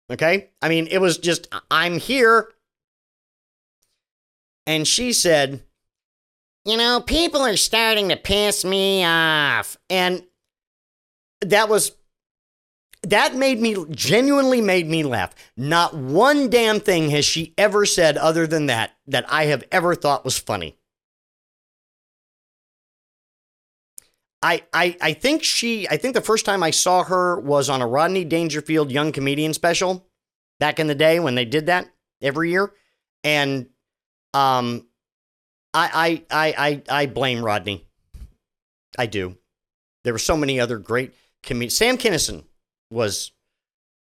Okay? 0.10 0.50
I 0.62 0.70
mean, 0.70 0.88
it 0.88 1.00
was 1.00 1.18
just, 1.18 1.48
I'm 1.70 2.00
here. 2.00 2.52
And 4.66 4.88
she 4.88 5.14
said, 5.14 5.64
You 6.66 6.78
know, 6.78 7.02
people 7.02 7.42
are 7.42 7.58
starting 7.58 8.10
to 8.10 8.18
piss 8.18 8.66
me 8.66 9.04
off. 9.04 9.78
And 9.90 10.24
that 11.42 11.70
was, 11.70 11.96
that 13.04 13.36
made 13.36 13.60
me, 13.62 13.76
genuinely 13.92 14.62
made 14.62 14.88
me 14.88 15.04
laugh. 15.04 15.34
Not 15.56 15.96
one 15.96 16.50
damn 16.50 16.80
thing 16.80 17.10
has 17.12 17.26
she 17.26 17.54
ever 17.58 17.86
said 17.86 18.18
other 18.18 18.46
than 18.46 18.66
that, 18.66 18.92
that 19.08 19.32
I 19.32 19.46
have 19.46 19.64
ever 19.72 19.96
thought 19.96 20.26
was 20.26 20.38
funny. 20.38 20.79
I, 24.42 24.64
I, 24.72 24.96
I 25.02 25.14
think 25.14 25.44
she, 25.44 25.88
I 25.90 25.98
think 25.98 26.14
the 26.14 26.22
first 26.22 26.46
time 26.46 26.64
I 26.64 26.72
saw 26.72 27.04
her 27.04 27.40
was 27.40 27.70
on 27.70 27.82
a 27.82 27.88
Rodney 27.88 28.24
Dangerfield 28.24 28.92
Young 28.92 29.12
Comedian 29.12 29.54
special 29.54 30.08
back 30.60 30.80
in 30.80 30.88
the 30.88 30.96
day 30.96 31.20
when 31.20 31.36
they 31.36 31.46
did 31.46 31.66
that 31.66 31.90
every 32.22 32.52
year. 32.52 32.72
And 33.24 33.68
um, 34.34 34.88
I, 35.74 36.24
I, 36.32 36.48
I, 36.48 36.82
I, 36.90 37.02
I 37.04 37.06
blame 37.08 37.44
Rodney. 37.44 37.86
I 38.98 39.08
do. 39.08 39.38
There 40.04 40.14
were 40.14 40.20
so 40.20 40.38
many 40.38 40.60
other 40.60 40.78
great 40.78 41.14
comedians. 41.44 41.76
Sam 41.76 41.98
Kinison 41.98 42.46
was 42.90 43.32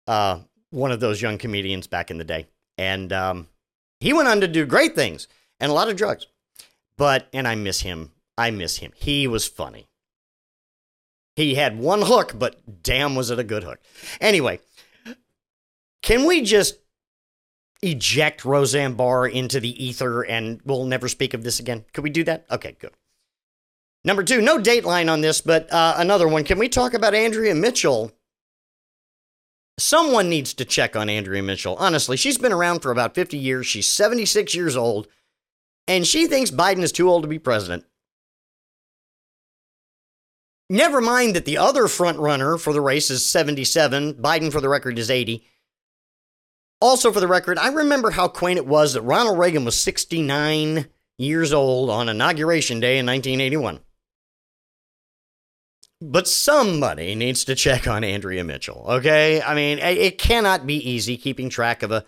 uh, 0.07 0.39
one 0.69 0.91
of 0.91 0.99
those 0.99 1.21
young 1.21 1.37
comedians 1.37 1.87
back 1.87 2.11
in 2.11 2.17
the 2.17 2.23
day. 2.25 2.47
And 2.77 3.13
um, 3.13 3.47
he 4.01 4.11
went 4.11 4.27
on 4.27 4.41
to 4.41 4.47
do 4.47 4.65
great 4.65 4.95
things 4.95 5.29
and 5.61 5.71
a 5.71 5.73
lot 5.73 5.89
of 5.89 5.95
drugs. 5.95 6.27
But, 6.97 7.27
and 7.31 7.47
I 7.47 7.55
miss 7.55 7.81
him. 7.81 8.11
I 8.37 8.51
miss 8.51 8.77
him. 8.77 8.91
He 8.95 9.27
was 9.27 9.47
funny. 9.47 9.87
He 11.35 11.55
had 11.55 11.77
one 11.77 12.01
hook, 12.01 12.33
but 12.37 12.83
damn, 12.83 13.15
was 13.15 13.29
it 13.29 13.39
a 13.39 13.43
good 13.43 13.63
hook. 13.63 13.79
Anyway, 14.21 14.59
can 16.01 16.25
we 16.25 16.41
just 16.41 16.79
eject 17.81 18.45
Roseanne 18.45 18.93
Barr 18.93 19.27
into 19.27 19.59
the 19.59 19.83
ether 19.83 20.23
and 20.23 20.61
we'll 20.63 20.85
never 20.85 21.09
speak 21.09 21.33
of 21.33 21.43
this 21.43 21.59
again? 21.59 21.85
Could 21.93 22.03
we 22.03 22.09
do 22.09 22.23
that? 22.23 22.45
Okay, 22.49 22.75
good. 22.79 22.91
Number 24.05 24.23
two, 24.23 24.39
no 24.39 24.59
dateline 24.59 25.11
on 25.11 25.21
this, 25.21 25.41
but 25.41 25.71
uh, 25.73 25.95
another 25.97 26.27
one. 26.27 26.43
Can 26.43 26.59
we 26.59 26.69
talk 26.69 26.93
about 26.93 27.15
Andrea 27.15 27.55
Mitchell? 27.55 28.11
Someone 29.77 30.29
needs 30.29 30.53
to 30.53 30.63
check 30.63 30.95
on 30.95 31.09
Andrea 31.09 31.43
Mitchell. 31.43 31.75
Honestly, 31.77 32.15
she's 32.15 32.37
been 32.37 32.53
around 32.53 32.79
for 32.79 32.91
about 32.91 33.15
50 33.15 33.35
years. 33.35 33.65
She's 33.65 33.87
76 33.87 34.55
years 34.55 34.77
old, 34.77 35.07
and 35.87 36.07
she 36.07 36.27
thinks 36.27 36.51
Biden 36.51 36.83
is 36.83 36.93
too 36.93 37.09
old 37.09 37.23
to 37.23 37.27
be 37.27 37.39
president. 37.39 37.83
Never 40.69 40.99
mind 40.99 41.35
that 41.35 41.45
the 41.45 41.57
other 41.57 41.87
front 41.87 42.17
runner 42.17 42.57
for 42.57 42.73
the 42.73 42.81
race 42.81 43.11
is 43.11 43.25
77. 43.25 44.15
Biden, 44.15 44.51
for 44.51 44.61
the 44.61 44.69
record, 44.69 44.97
is 44.97 45.11
80. 45.11 45.45
Also, 46.81 47.11
for 47.11 47.19
the 47.19 47.27
record, 47.27 47.57
I 47.57 47.69
remember 47.69 48.11
how 48.11 48.27
quaint 48.27 48.57
it 48.57 48.65
was 48.65 48.93
that 48.93 49.01
Ronald 49.01 49.37
Reagan 49.37 49.63
was 49.63 49.79
69 49.79 50.87
years 51.17 51.53
old 51.53 51.89
on 51.89 52.09
Inauguration 52.09 52.79
Day 52.79 52.97
in 52.97 53.05
1981. 53.05 53.79
But 56.01 56.27
somebody 56.27 57.15
needs 57.15 57.45
to 57.45 57.55
check 57.55 57.87
on 57.87 58.03
Andrea 58.03 58.43
Mitchell, 58.43 58.85
okay? 58.87 59.41
I 59.41 59.55
mean, 59.55 59.79
it 59.79 60.17
cannot 60.17 60.67
be 60.67 60.75
easy 60.75 61.15
keeping 61.15 61.49
track 61.49 61.83
of 61.83 61.91
a 61.91 62.05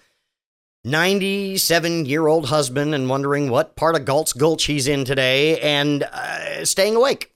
97 0.83 2.05
year 2.05 2.27
old 2.27 2.47
husband 2.47 2.93
and 2.93 3.09
wondering 3.09 3.49
what 3.49 3.75
part 3.75 3.95
of 3.95 4.05
Galt's 4.05 4.33
Gulch 4.33 4.65
he's 4.65 4.87
in 4.87 5.05
today 5.05 5.59
and 5.59 6.03
uh, 6.03 6.65
staying 6.65 6.95
awake. 6.95 7.33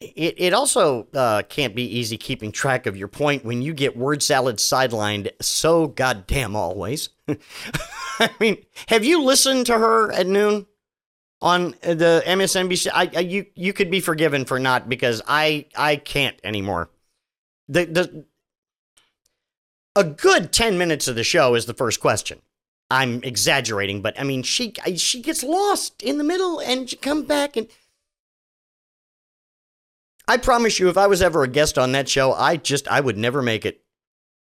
It, 0.00 0.34
it 0.38 0.54
also 0.54 1.08
uh, 1.12 1.42
can't 1.48 1.74
be 1.74 1.82
easy 1.82 2.16
keeping 2.16 2.52
track 2.52 2.86
of 2.86 2.96
your 2.96 3.08
point 3.08 3.44
when 3.44 3.62
you 3.62 3.74
get 3.74 3.96
word 3.96 4.22
salad 4.22 4.58
sidelined 4.58 5.30
so 5.40 5.88
goddamn 5.88 6.54
always. 6.54 7.08
I 8.20 8.30
mean, 8.38 8.64
have 8.88 9.04
you 9.04 9.22
listened 9.22 9.66
to 9.66 9.76
her 9.76 10.12
at 10.12 10.28
noon 10.28 10.66
on 11.42 11.70
the 11.82 12.22
MSNBC? 12.24 12.88
I, 12.94 13.10
I, 13.16 13.20
you 13.20 13.46
you 13.56 13.72
could 13.72 13.90
be 13.90 14.00
forgiven 14.00 14.44
for 14.44 14.60
not 14.60 14.88
because 14.88 15.20
I 15.26 15.66
I 15.76 15.96
can't 15.96 16.38
anymore. 16.44 16.90
The 17.68 17.84
the 17.86 18.24
a 19.96 20.04
good 20.04 20.52
ten 20.52 20.78
minutes 20.78 21.08
of 21.08 21.16
the 21.16 21.24
show 21.24 21.56
is 21.56 21.66
the 21.66 21.74
first 21.74 21.98
question. 21.98 22.40
I'm 22.88 23.20
exaggerating, 23.24 24.00
but 24.00 24.18
I 24.18 24.22
mean 24.22 24.44
she 24.44 24.74
she 24.96 25.22
gets 25.22 25.42
lost 25.42 26.04
in 26.04 26.18
the 26.18 26.24
middle 26.24 26.60
and 26.60 26.88
she 26.88 26.96
comes 26.96 27.24
back 27.24 27.56
and 27.56 27.66
I 30.28 30.36
promise 30.36 30.78
you, 30.78 30.90
if 30.90 30.98
I 30.98 31.06
was 31.06 31.22
ever 31.22 31.42
a 31.42 31.48
guest 31.48 31.78
on 31.78 31.92
that 31.92 32.08
show, 32.08 32.34
I 32.34 32.58
just 32.58 32.86
I 32.86 33.00
would 33.00 33.16
never 33.16 33.40
make 33.40 33.64
it. 33.64 33.82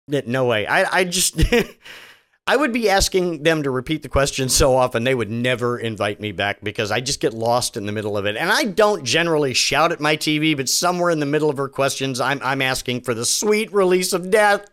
No 0.06 0.44
way. 0.44 0.66
I 0.66 0.98
I 0.98 1.04
just 1.04 1.42
I 2.46 2.56
would 2.56 2.72
be 2.72 2.90
asking 2.90 3.44
them 3.44 3.62
to 3.62 3.70
repeat 3.70 4.02
the 4.02 4.10
question 4.10 4.50
so 4.50 4.76
often 4.76 5.04
they 5.04 5.14
would 5.14 5.30
never 5.30 5.78
invite 5.78 6.20
me 6.20 6.30
back 6.32 6.60
because 6.60 6.90
I 6.90 7.00
just 7.00 7.20
get 7.20 7.32
lost 7.32 7.78
in 7.78 7.86
the 7.86 7.92
middle 7.92 8.18
of 8.18 8.26
it. 8.26 8.36
And 8.36 8.50
I 8.50 8.64
don't 8.64 9.04
generally 9.04 9.54
shout 9.54 9.92
at 9.92 10.00
my 10.00 10.16
TV, 10.16 10.54
but 10.54 10.68
somewhere 10.68 11.10
in 11.10 11.20
the 11.20 11.26
middle 11.26 11.48
of 11.48 11.56
her 11.56 11.68
questions, 11.68 12.20
I'm 12.20 12.40
I'm 12.44 12.60
asking 12.60 13.00
for 13.00 13.14
the 13.14 13.24
sweet 13.24 13.72
release 13.72 14.12
of 14.12 14.30
death. 14.30 14.66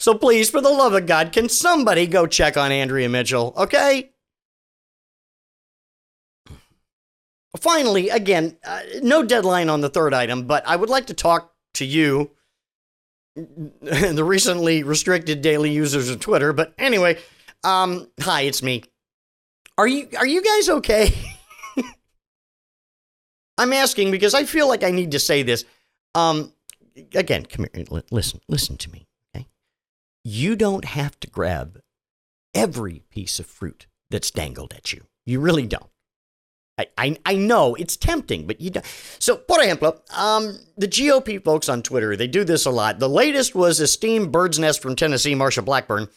So 0.00 0.14
please, 0.14 0.48
for 0.48 0.62
the 0.62 0.70
love 0.70 0.94
of 0.94 1.06
God, 1.06 1.32
can 1.32 1.50
somebody 1.50 2.06
go 2.06 2.26
check 2.26 2.56
on 2.56 2.72
Andrea 2.72 3.10
Mitchell, 3.10 3.52
okay? 3.56 4.13
Finally, 7.58 8.08
again, 8.08 8.56
uh, 8.64 8.80
no 9.02 9.22
deadline 9.22 9.68
on 9.68 9.80
the 9.80 9.88
third 9.88 10.12
item, 10.12 10.46
but 10.46 10.66
I 10.66 10.76
would 10.76 10.90
like 10.90 11.06
to 11.06 11.14
talk 11.14 11.54
to 11.74 11.84
you, 11.84 12.30
the 13.36 14.24
recently 14.24 14.82
restricted 14.82 15.40
daily 15.40 15.70
users 15.70 16.08
of 16.08 16.20
Twitter. 16.20 16.52
But 16.52 16.74
anyway, 16.78 17.18
um, 17.62 18.08
hi, 18.20 18.42
it's 18.42 18.62
me. 18.62 18.82
Are 19.76 19.86
you 19.86 20.08
are 20.18 20.26
you 20.26 20.42
guys 20.42 20.68
okay? 20.68 21.12
I'm 23.58 23.72
asking 23.72 24.10
because 24.10 24.34
I 24.34 24.44
feel 24.44 24.68
like 24.68 24.84
I 24.84 24.90
need 24.90 25.12
to 25.12 25.18
say 25.18 25.42
this. 25.42 25.64
Um, 26.14 26.52
again, 27.14 27.46
come 27.46 27.66
here. 27.72 27.84
Listen, 28.10 28.40
listen 28.48 28.76
to 28.78 28.90
me. 28.90 29.06
Okay, 29.34 29.46
you 30.24 30.56
don't 30.56 30.84
have 30.84 31.18
to 31.20 31.28
grab 31.28 31.80
every 32.52 33.02
piece 33.10 33.38
of 33.38 33.46
fruit 33.46 33.86
that's 34.10 34.30
dangled 34.30 34.72
at 34.72 34.92
you. 34.92 35.06
You 35.26 35.40
really 35.40 35.66
don't. 35.66 35.90
I, 36.76 37.16
I, 37.24 37.36
know 37.36 37.76
it's 37.76 37.96
tempting, 37.96 38.48
but 38.48 38.60
you 38.60 38.70
don't. 38.70 38.84
So, 39.20 39.36
por 39.36 39.58
ejemplo, 39.58 40.00
um, 40.18 40.58
the 40.76 40.88
GOP 40.88 41.42
folks 41.42 41.68
on 41.68 41.82
Twitter, 41.82 42.16
they 42.16 42.26
do 42.26 42.42
this 42.42 42.66
a 42.66 42.70
lot. 42.70 42.98
The 42.98 43.08
latest 43.08 43.54
was 43.54 43.80
esteemed 43.80 44.32
bird's 44.32 44.58
nest 44.58 44.82
from 44.82 44.96
Tennessee, 44.96 45.34
Marsha 45.34 45.64
Blackburn. 45.64 46.08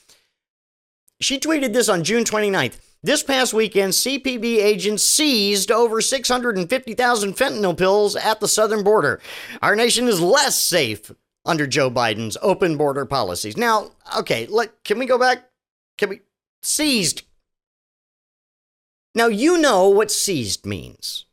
She 1.22 1.40
tweeted 1.40 1.74
this 1.74 1.90
on 1.90 2.04
June 2.04 2.24
29th. 2.24 2.80
This 3.04 3.22
past 3.22 3.54
weekend, 3.54 3.94
CBP 3.94 4.58
agents 4.58 5.04
seized 5.04 5.72
over 5.72 6.02
650,000 6.02 7.36
fentanyl 7.36 7.78
pills 7.78 8.16
at 8.16 8.40
the 8.40 8.48
southern 8.48 8.84
border. 8.84 9.22
Our 9.62 9.76
nation 9.76 10.08
is 10.08 10.20
less 10.20 10.60
safe 10.60 11.12
under 11.46 11.68
Joe 11.68 11.92
Biden's 11.92 12.38
open 12.42 12.78
border 12.78 13.06
policies. 13.06 13.56
Now, 13.56 13.92
okay, 14.18 14.48
let, 14.48 14.84
can 14.84 14.98
we 14.98 15.06
go 15.06 15.20
back? 15.20 15.50
Can 15.98 16.10
we? 16.10 16.22
Seized. 16.64 17.22
Now, 19.18 19.26
you 19.26 19.58
know 19.58 19.90
what 19.90 20.12
seized 20.12 20.64
means. 20.64 21.26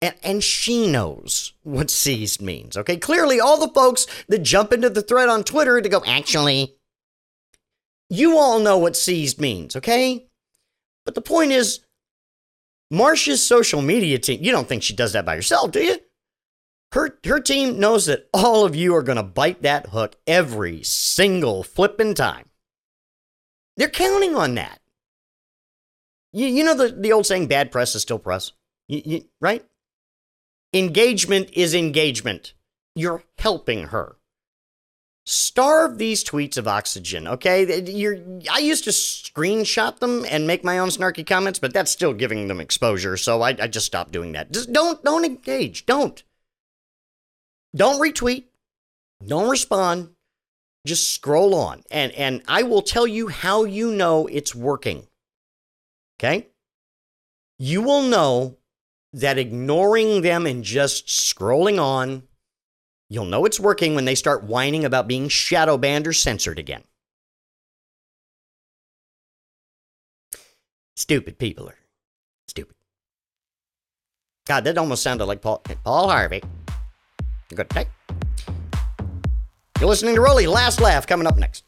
And, 0.00 0.16
and 0.24 0.42
she 0.42 0.88
knows 0.90 1.52
what 1.62 1.88
seized 1.88 2.42
means, 2.42 2.76
okay? 2.76 2.96
Clearly, 2.96 3.38
all 3.38 3.60
the 3.60 3.72
folks 3.72 4.08
that 4.26 4.42
jump 4.42 4.72
into 4.72 4.90
the 4.90 5.02
thread 5.02 5.28
on 5.28 5.44
Twitter 5.44 5.80
to 5.80 5.88
go, 5.88 6.02
actually, 6.04 6.74
you 8.10 8.36
all 8.38 8.58
know 8.58 8.76
what 8.76 8.96
seized 8.96 9.40
means, 9.40 9.76
okay? 9.76 10.26
But 11.04 11.14
the 11.14 11.22
point 11.22 11.52
is, 11.52 11.78
Marsha's 12.92 13.46
social 13.46 13.80
media 13.80 14.18
team, 14.18 14.42
you 14.42 14.50
don't 14.50 14.66
think 14.66 14.82
she 14.82 14.96
does 14.96 15.12
that 15.12 15.24
by 15.24 15.36
herself, 15.36 15.70
do 15.70 15.80
you? 15.80 15.98
Her, 16.90 17.20
her 17.24 17.38
team 17.38 17.78
knows 17.78 18.06
that 18.06 18.28
all 18.34 18.64
of 18.64 18.74
you 18.74 18.96
are 18.96 19.04
going 19.04 19.14
to 19.14 19.22
bite 19.22 19.62
that 19.62 19.90
hook 19.90 20.16
every 20.26 20.82
single 20.82 21.62
flipping 21.62 22.14
time. 22.14 22.50
They're 23.76 23.88
counting 23.88 24.34
on 24.34 24.56
that. 24.56 24.81
You, 26.32 26.46
you 26.46 26.64
know 26.64 26.74
the, 26.74 26.88
the 26.88 27.12
old 27.12 27.26
saying, 27.26 27.48
bad 27.48 27.70
press 27.70 27.94
is 27.94 28.02
still 28.02 28.18
press, 28.18 28.52
you, 28.88 29.02
you, 29.04 29.24
right? 29.40 29.64
Engagement 30.72 31.50
is 31.52 31.74
engagement. 31.74 32.54
You're 32.94 33.22
helping 33.38 33.88
her. 33.88 34.16
Starve 35.24 35.98
these 35.98 36.24
tweets 36.24 36.58
of 36.58 36.66
oxygen 36.66 37.28
okay? 37.28 37.80
You're 37.82 38.18
i 38.50 38.58
used 38.58 38.82
to 38.84 38.90
screenshot 38.90 40.00
them 40.00 40.26
and 40.28 40.48
make 40.48 40.64
my 40.64 40.80
own 40.80 40.88
snarky 40.88 41.24
comments 41.24 41.60
but 41.60 41.72
that's 41.72 41.92
still 41.92 42.12
giving 42.12 42.48
them 42.48 42.60
exposure 42.60 43.16
so 43.16 43.40
i, 43.40 43.50
I 43.50 43.68
just 43.68 43.86
stopped 43.86 44.10
doing 44.10 44.32
that. 44.32 44.50
Just 44.50 44.72
don't 44.72 45.02
don't 45.04 45.24
engage. 45.24 45.86
Don't. 45.86 46.20
Don't 47.72 48.00
retweet. 48.00 48.46
Don't 49.24 49.48
respond. 49.48 50.08
Just 50.84 51.12
scroll 51.12 51.54
on. 51.54 51.84
And 51.92 52.10
and 52.12 52.42
i 52.48 52.64
will 52.64 52.82
tell 52.82 53.06
you 53.06 53.28
how 53.28 53.62
you 53.62 53.92
know 53.92 54.26
it's 54.26 54.56
working 54.56 55.06
okay 56.22 56.48
you 57.58 57.82
will 57.82 58.02
know 58.02 58.56
that 59.12 59.38
ignoring 59.38 60.22
them 60.22 60.46
and 60.46 60.64
just 60.64 61.06
scrolling 61.06 61.80
on 61.82 62.22
You'll 63.12 63.26
know 63.26 63.44
it's 63.44 63.60
working 63.60 63.94
when 63.94 64.06
they 64.06 64.14
start 64.14 64.44
whining 64.44 64.86
about 64.86 65.06
being 65.06 65.28
shadow 65.28 65.76
banned 65.76 66.06
or 66.06 66.14
censored 66.14 66.58
again. 66.58 66.82
Stupid 70.96 71.38
people 71.38 71.68
are 71.68 71.76
stupid. 72.48 72.74
God, 74.46 74.64
that 74.64 74.78
almost 74.78 75.02
sounded 75.02 75.26
like 75.26 75.42
Paul, 75.42 75.58
Paul 75.84 76.08
Harvey. 76.08 76.42
Good 77.54 77.68
day. 77.68 77.86
You're 79.78 79.90
listening 79.90 80.14
to 80.14 80.22
Roley 80.22 80.46
Last 80.46 80.80
Laugh 80.80 81.06
coming 81.06 81.26
up 81.26 81.36
next. 81.36 81.64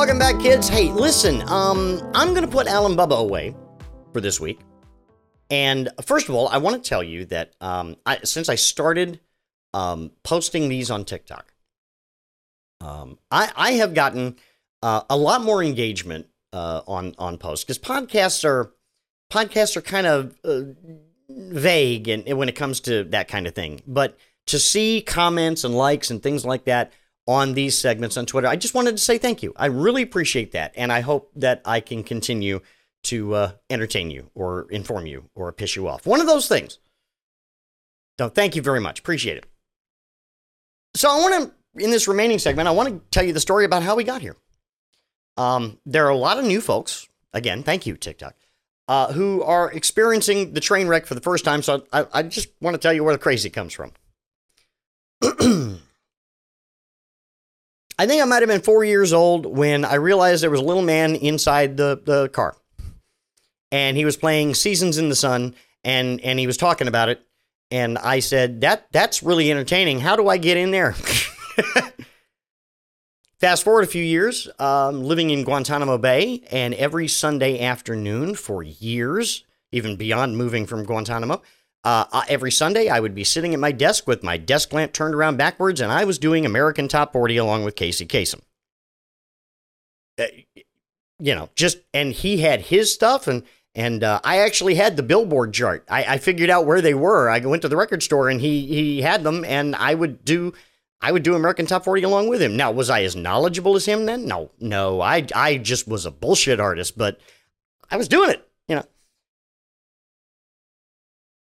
Welcome 0.00 0.18
back, 0.18 0.40
kids. 0.40 0.66
Hey, 0.66 0.90
listen, 0.90 1.42
um, 1.46 2.00
I'm 2.14 2.34
to 2.34 2.48
put 2.48 2.66
Alan 2.66 2.96
Bubba 2.96 3.18
away 3.20 3.54
for 4.14 4.22
this 4.22 4.40
week. 4.40 4.58
And 5.50 5.90
first 6.06 6.30
of 6.30 6.34
all, 6.34 6.48
I 6.48 6.56
want 6.56 6.82
to 6.82 6.88
tell 6.88 7.02
you 7.02 7.26
that 7.26 7.52
um, 7.60 7.96
I, 8.06 8.20
since 8.24 8.48
I 8.48 8.54
started 8.54 9.20
um, 9.74 10.12
posting 10.22 10.70
these 10.70 10.90
on 10.90 11.04
TikTok, 11.04 11.52
um, 12.80 13.18
I, 13.30 13.52
I, 13.54 13.72
have 13.72 13.92
gotten 13.92 14.36
uh, 14.82 15.02
a 15.10 15.18
lot 15.18 15.44
more 15.44 15.62
engagement 15.62 16.28
uh, 16.54 16.80
on 16.88 17.14
on 17.18 17.36
posts 17.36 17.66
because 17.66 17.78
podcasts 17.78 18.42
are 18.42 18.72
podcasts 19.30 19.76
are 19.76 19.82
kind 19.82 20.06
of 20.06 20.34
uh, 20.46 20.62
vague 21.28 22.08
and 22.08 22.38
when 22.38 22.48
it 22.48 22.56
comes 22.56 22.80
to 22.80 23.04
that 23.04 23.28
kind 23.28 23.46
of 23.46 23.54
thing. 23.54 23.82
But 23.86 24.16
to 24.46 24.58
see 24.58 25.02
comments 25.02 25.62
and 25.62 25.74
likes 25.74 26.10
and 26.10 26.22
things 26.22 26.46
like 26.46 26.64
that 26.64 26.90
on 27.26 27.54
these 27.54 27.78
segments 27.78 28.16
on 28.16 28.26
Twitter. 28.26 28.48
I 28.48 28.56
just 28.56 28.74
wanted 28.74 28.92
to 28.92 29.02
say 29.02 29.18
thank 29.18 29.42
you. 29.42 29.52
I 29.56 29.66
really 29.66 30.02
appreciate 30.02 30.52
that. 30.52 30.72
And 30.76 30.92
I 30.92 31.00
hope 31.00 31.30
that 31.36 31.62
I 31.64 31.80
can 31.80 32.02
continue 32.02 32.60
to 33.04 33.34
uh, 33.34 33.52
entertain 33.68 34.10
you 34.10 34.30
or 34.34 34.66
inform 34.70 35.06
you 35.06 35.30
or 35.34 35.52
piss 35.52 35.76
you 35.76 35.88
off. 35.88 36.06
One 36.06 36.20
of 36.20 36.26
those 36.26 36.48
things. 36.48 36.78
So 38.18 38.28
thank 38.28 38.56
you 38.56 38.62
very 38.62 38.80
much. 38.80 38.98
Appreciate 38.98 39.38
it. 39.38 39.46
So 40.94 41.08
I 41.08 41.20
want 41.20 41.52
to, 41.76 41.84
in 41.84 41.90
this 41.90 42.08
remaining 42.08 42.38
segment, 42.38 42.68
I 42.68 42.72
want 42.72 42.88
to 42.88 43.00
tell 43.10 43.24
you 43.24 43.32
the 43.32 43.40
story 43.40 43.64
about 43.64 43.82
how 43.82 43.94
we 43.94 44.04
got 44.04 44.20
here. 44.20 44.36
Um, 45.36 45.78
there 45.86 46.06
are 46.06 46.10
a 46.10 46.16
lot 46.16 46.38
of 46.38 46.44
new 46.44 46.60
folks. 46.60 47.08
Again, 47.32 47.62
thank 47.62 47.86
you, 47.86 47.96
TikTok. 47.96 48.34
Uh, 48.88 49.12
who 49.12 49.40
are 49.42 49.70
experiencing 49.70 50.52
the 50.52 50.60
train 50.60 50.88
wreck 50.88 51.06
for 51.06 51.14
the 51.14 51.20
first 51.20 51.44
time. 51.44 51.62
So 51.62 51.86
I, 51.92 52.06
I 52.12 52.22
just 52.24 52.48
want 52.60 52.74
to 52.74 52.78
tell 52.78 52.92
you 52.92 53.04
where 53.04 53.14
the 53.14 53.18
crazy 53.18 53.48
comes 53.48 53.72
from. 53.72 53.92
I 58.00 58.06
think 58.06 58.22
I 58.22 58.24
might 58.24 58.40
have 58.40 58.48
been 58.48 58.62
four 58.62 58.82
years 58.82 59.12
old 59.12 59.44
when 59.44 59.84
I 59.84 59.96
realized 59.96 60.42
there 60.42 60.48
was 60.48 60.62
a 60.62 60.64
little 60.64 60.80
man 60.80 61.16
inside 61.16 61.76
the, 61.76 62.00
the 62.02 62.30
car. 62.30 62.56
And 63.70 63.94
he 63.94 64.06
was 64.06 64.16
playing 64.16 64.54
Seasons 64.54 64.96
in 64.96 65.10
the 65.10 65.14
Sun 65.14 65.54
and, 65.84 66.18
and 66.22 66.38
he 66.38 66.46
was 66.46 66.56
talking 66.56 66.88
about 66.88 67.10
it. 67.10 67.20
And 67.70 67.98
I 67.98 68.20
said, 68.20 68.62
that, 68.62 68.86
That's 68.90 69.22
really 69.22 69.50
entertaining. 69.50 70.00
How 70.00 70.16
do 70.16 70.28
I 70.28 70.38
get 70.38 70.56
in 70.56 70.70
there? 70.70 70.92
Fast 73.38 73.64
forward 73.64 73.84
a 73.84 73.86
few 73.86 74.02
years, 74.02 74.48
um, 74.58 75.04
living 75.04 75.28
in 75.28 75.44
Guantanamo 75.44 75.98
Bay, 75.98 76.42
and 76.50 76.72
every 76.72 77.06
Sunday 77.06 77.62
afternoon 77.62 78.34
for 78.34 78.62
years, 78.62 79.44
even 79.72 79.96
beyond 79.96 80.38
moving 80.38 80.64
from 80.64 80.84
Guantanamo, 80.84 81.42
uh, 81.84 82.22
every 82.28 82.50
Sunday, 82.50 82.88
I 82.88 83.00
would 83.00 83.14
be 83.14 83.24
sitting 83.24 83.54
at 83.54 83.60
my 83.60 83.72
desk 83.72 84.06
with 84.06 84.22
my 84.22 84.36
desk 84.36 84.72
lamp 84.72 84.92
turned 84.92 85.14
around 85.14 85.38
backwards, 85.38 85.80
and 85.80 85.90
I 85.90 86.04
was 86.04 86.18
doing 86.18 86.44
American 86.44 86.88
Top 86.88 87.12
40 87.12 87.36
along 87.38 87.64
with 87.64 87.76
Casey 87.76 88.06
Kasem. 88.06 88.42
Uh, 90.18 90.24
you 91.18 91.34
know, 91.34 91.48
just 91.54 91.78
and 91.94 92.12
he 92.12 92.38
had 92.38 92.62
his 92.62 92.92
stuff, 92.92 93.26
and 93.26 93.44
and 93.74 94.04
uh, 94.04 94.20
I 94.24 94.38
actually 94.38 94.74
had 94.74 94.96
the 94.96 95.02
Billboard 95.02 95.54
chart. 95.54 95.84
I, 95.88 96.04
I 96.04 96.18
figured 96.18 96.50
out 96.50 96.66
where 96.66 96.80
they 96.80 96.94
were. 96.94 97.30
I 97.30 97.38
went 97.40 97.62
to 97.62 97.68
the 97.68 97.76
record 97.76 98.02
store, 98.02 98.28
and 98.28 98.40
he 98.40 98.66
he 98.66 99.02
had 99.02 99.22
them, 99.22 99.44
and 99.44 99.74
I 99.76 99.94
would 99.94 100.24
do. 100.24 100.52
I 101.02 101.12
would 101.12 101.22
do 101.22 101.34
American 101.34 101.64
Top 101.64 101.84
40 101.84 102.02
along 102.02 102.28
with 102.28 102.42
him. 102.42 102.58
Now, 102.58 102.72
was 102.72 102.90
I 102.90 103.04
as 103.04 103.16
knowledgeable 103.16 103.74
as 103.74 103.86
him 103.86 104.04
then? 104.04 104.26
No, 104.26 104.50
no. 104.60 105.00
I 105.00 105.26
I 105.34 105.56
just 105.56 105.88
was 105.88 106.04
a 106.04 106.10
bullshit 106.10 106.60
artist, 106.60 106.98
but 106.98 107.18
I 107.90 107.96
was 107.96 108.08
doing 108.08 108.28
it. 108.30 108.46
You 108.68 108.76
know. 108.76 108.84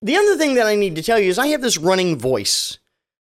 The 0.03 0.17
other 0.17 0.37
thing 0.37 0.55
that 0.55 0.67
I 0.67 0.75
need 0.75 0.97
to 0.97 1.03
tell 1.03 1.19
you 1.19 1.29
is 1.29 1.39
I 1.39 1.49
have 1.49 1.63
this 1.63 1.79
running 1.79 2.19
voice. 2.19 2.79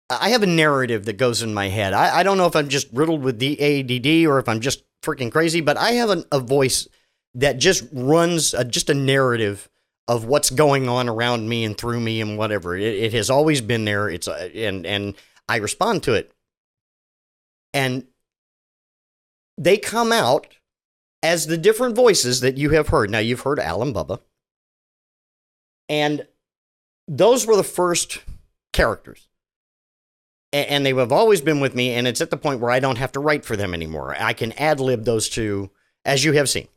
I 0.10 0.30
have 0.30 0.44
a 0.44 0.48
narrative 0.48 1.06
that 1.06 1.18
goes 1.18 1.42
in 1.42 1.54
my 1.54 1.70
head. 1.70 1.94
I, 1.94 2.20
I 2.20 2.24
don't 2.24 2.38
know 2.38 2.46
if 2.46 2.56
I'm 2.56 2.70
just 2.70 2.88
riddled 2.94 3.22
with 3.22 3.40
the 3.40 3.60
ADD 3.60 4.28
or 4.30 4.40
if 4.40 4.48
I'm 4.48 4.60
just 4.60 4.84
freaking 5.02 5.32
crazy, 5.32 5.62
but 5.62 5.78
I 5.78 5.92
have 5.92 6.10
a, 6.10 6.26
a 6.32 6.40
voice 6.40 6.88
that 7.36 7.58
just 7.58 7.86
runs 7.92 8.54
a, 8.54 8.64
just 8.64 8.90
a 8.90 8.94
narrative 8.94 9.70
of 10.08 10.26
what's 10.26 10.50
going 10.50 10.90
on 10.90 11.10
around 11.10 11.48
me 11.48 11.64
and 11.64 11.78
through 11.78 12.00
me 12.00 12.22
and 12.22 12.38
whatever. 12.38 12.76
It, 12.76 12.84
it 12.84 13.14
has 13.14 13.30
always 13.30 13.62
been 13.62 13.86
there. 13.86 14.10
It's 14.10 14.28
uh, 14.28 14.50
and 14.54 14.86
and 14.86 15.16
I 15.48 15.58
respond 15.58 16.04
to 16.04 16.14
it, 16.14 16.32
and 17.74 18.06
they 19.58 19.78
come 19.78 20.12
out 20.12 20.48
as 21.22 21.48
the 21.48 21.58
different 21.58 21.96
voices 21.96 22.42
that 22.42 22.58
you 22.58 22.72
have 22.72 22.90
heard. 22.90 23.10
Now 23.10 23.20
you've 23.20 23.42
heard 23.42 23.60
Alan 23.60 23.94
Bubba, 23.94 24.20
and 25.88 26.28
those 27.08 27.46
were 27.46 27.56
the 27.56 27.64
first 27.64 28.24
characters. 28.72 29.28
And 30.52 30.86
they 30.86 30.94
have 30.94 31.12
always 31.12 31.42
been 31.42 31.60
with 31.60 31.74
me, 31.74 31.92
and 31.96 32.08
it's 32.08 32.22
at 32.22 32.30
the 32.30 32.38
point 32.38 32.60
where 32.60 32.70
I 32.70 32.80
don't 32.80 33.00
have 33.00 33.12
to 33.14 33.20
write 33.20 33.44
for 33.44 33.56
them 33.56 33.74
anymore. 33.74 34.16
I 34.20 34.34
can 34.34 34.52
ad 34.54 34.80
lib 34.80 35.04
those 35.04 35.28
two, 35.28 35.72
as 36.06 36.24
you 36.24 36.34
have 36.34 36.48
seen. 36.48 36.68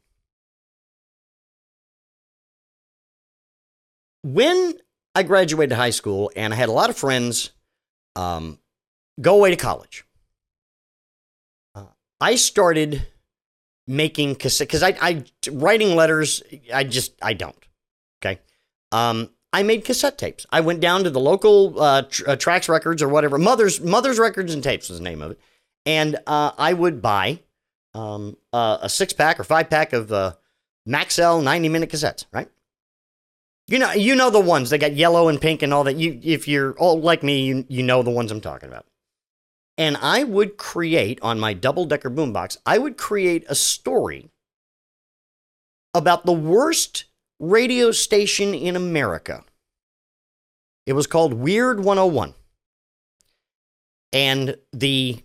When 4.23 4.75
I 5.15 5.23
graduated 5.25 5.77
high 5.77 5.91
school 5.91 6.31
and 6.35 6.55
I 6.55 6.57
had 6.57 6.71
a 6.71 6.73
lot 6.73 6.89
of 6.89 6.97
friends 6.97 7.51
um, 8.17 8.59
go 9.21 9.37
away 9.37 9.51
to 9.51 9.57
college, 9.57 10.07
uh, 11.75 11.85
I 12.19 12.37
started 12.37 13.07
making 13.87 14.37
cassette 14.37 14.69
because 14.69 14.83
I, 14.83 14.97
I 15.01 15.25
writing 15.51 15.95
letters. 15.95 16.43
I 16.73 16.85
just 16.85 17.13
I 17.23 17.35
don't. 17.35 17.57
Okay. 18.21 18.41
Um, 18.91 19.31
I 19.57 19.63
made 19.63 19.87
cassette 19.87 20.19
tapes. 20.19 20.45
I 20.53 20.61
went 20.61 20.81
down 20.81 21.05
to 21.05 21.11
the 21.11 21.19
local 21.19 21.81
uh, 21.81 22.03
tr- 22.03 22.29
uh, 22.29 22.37
Trax 22.37 22.69
Records 22.69 23.03
or 23.03 23.09
whatever. 23.09 23.39
Mother's 23.39 23.81
Mother's 23.81 24.19
Records 24.19 24.53
and 24.53 24.63
Tapes 24.63 24.91
was 24.91 24.99
the 24.99 25.05
name 25.05 25.23
of 25.23 25.31
it, 25.31 25.41
and 25.87 26.17
uh, 26.27 26.51
I 26.59 26.75
would 26.75 27.01
buy 27.01 27.41
um, 27.95 28.37
a 28.53 28.87
six 28.91 29.15
pack 29.15 29.41
or 29.41 29.45
five 29.45 29.71
pack 29.71 29.95
of 29.95 30.13
uh, 30.13 30.35
Maxell 30.87 31.43
ninety 31.43 31.71
minute 31.71 31.89
cassettes. 31.89 32.27
Right. 32.31 32.51
You 33.67 33.79
know, 33.79 33.93
you 33.93 34.15
know 34.15 34.29
the 34.29 34.41
ones 34.41 34.69
that 34.71 34.79
got 34.79 34.93
yellow 34.93 35.29
and 35.29 35.41
pink 35.41 35.63
and 35.63 35.73
all 35.73 35.85
that. 35.85 35.97
You, 35.97 36.21
if 36.23 36.47
you're 36.47 36.75
all 36.75 37.01
like 37.01 37.23
me, 37.23 37.47
you, 37.47 37.65
you 37.71 37.83
know 37.83 38.03
the 38.03 38.11
ones 38.11 38.31
I'm 38.31 38.43
talking 38.43 38.69
about. 38.69 38.85
And 39.79 39.97
I 40.03 40.23
would 40.23 40.59
create 40.59 41.19
on 41.23 41.41
my 41.41 41.55
double 41.55 41.87
decker 41.87 42.11
boombox, 42.11 42.59
I 42.67 42.77
would 42.77 42.99
create 42.99 43.47
a 43.49 43.55
story 43.55 44.29
about 45.95 46.27
the 46.27 46.33
worst 46.33 47.07
radio 47.39 47.91
station 47.91 48.55
in 48.55 48.77
America. 48.77 49.45
It 50.87 50.95
was 50.95 51.07
called 51.07 51.35
Weird 51.35 51.81
101. 51.81 52.35
And 54.13 54.57
the 54.73 55.25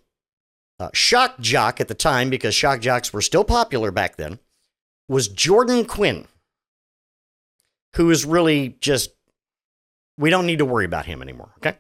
uh, 0.80 0.90
shock 0.94 1.40
jock 1.40 1.80
at 1.80 1.88
the 1.88 1.94
time, 1.94 2.30
because 2.30 2.56
shock 2.56 2.82
jocks 2.82 3.14
were 3.14 3.22
still 3.22 3.44
popular 3.44 3.92
back 3.92 4.18
then, 4.18 4.40
was 5.08 5.28
Jordan 5.28 5.86
Quinn, 5.86 6.28
who 7.96 8.10
is 8.10 8.26
really 8.26 8.76
just, 8.80 9.12
we 10.18 10.30
don't 10.30 10.48
need 10.48 10.60
to 10.60 10.66
worry 10.66 10.86
about 10.86 11.06
him 11.06 11.22
anymore, 11.22 11.52
okay? 11.58 11.78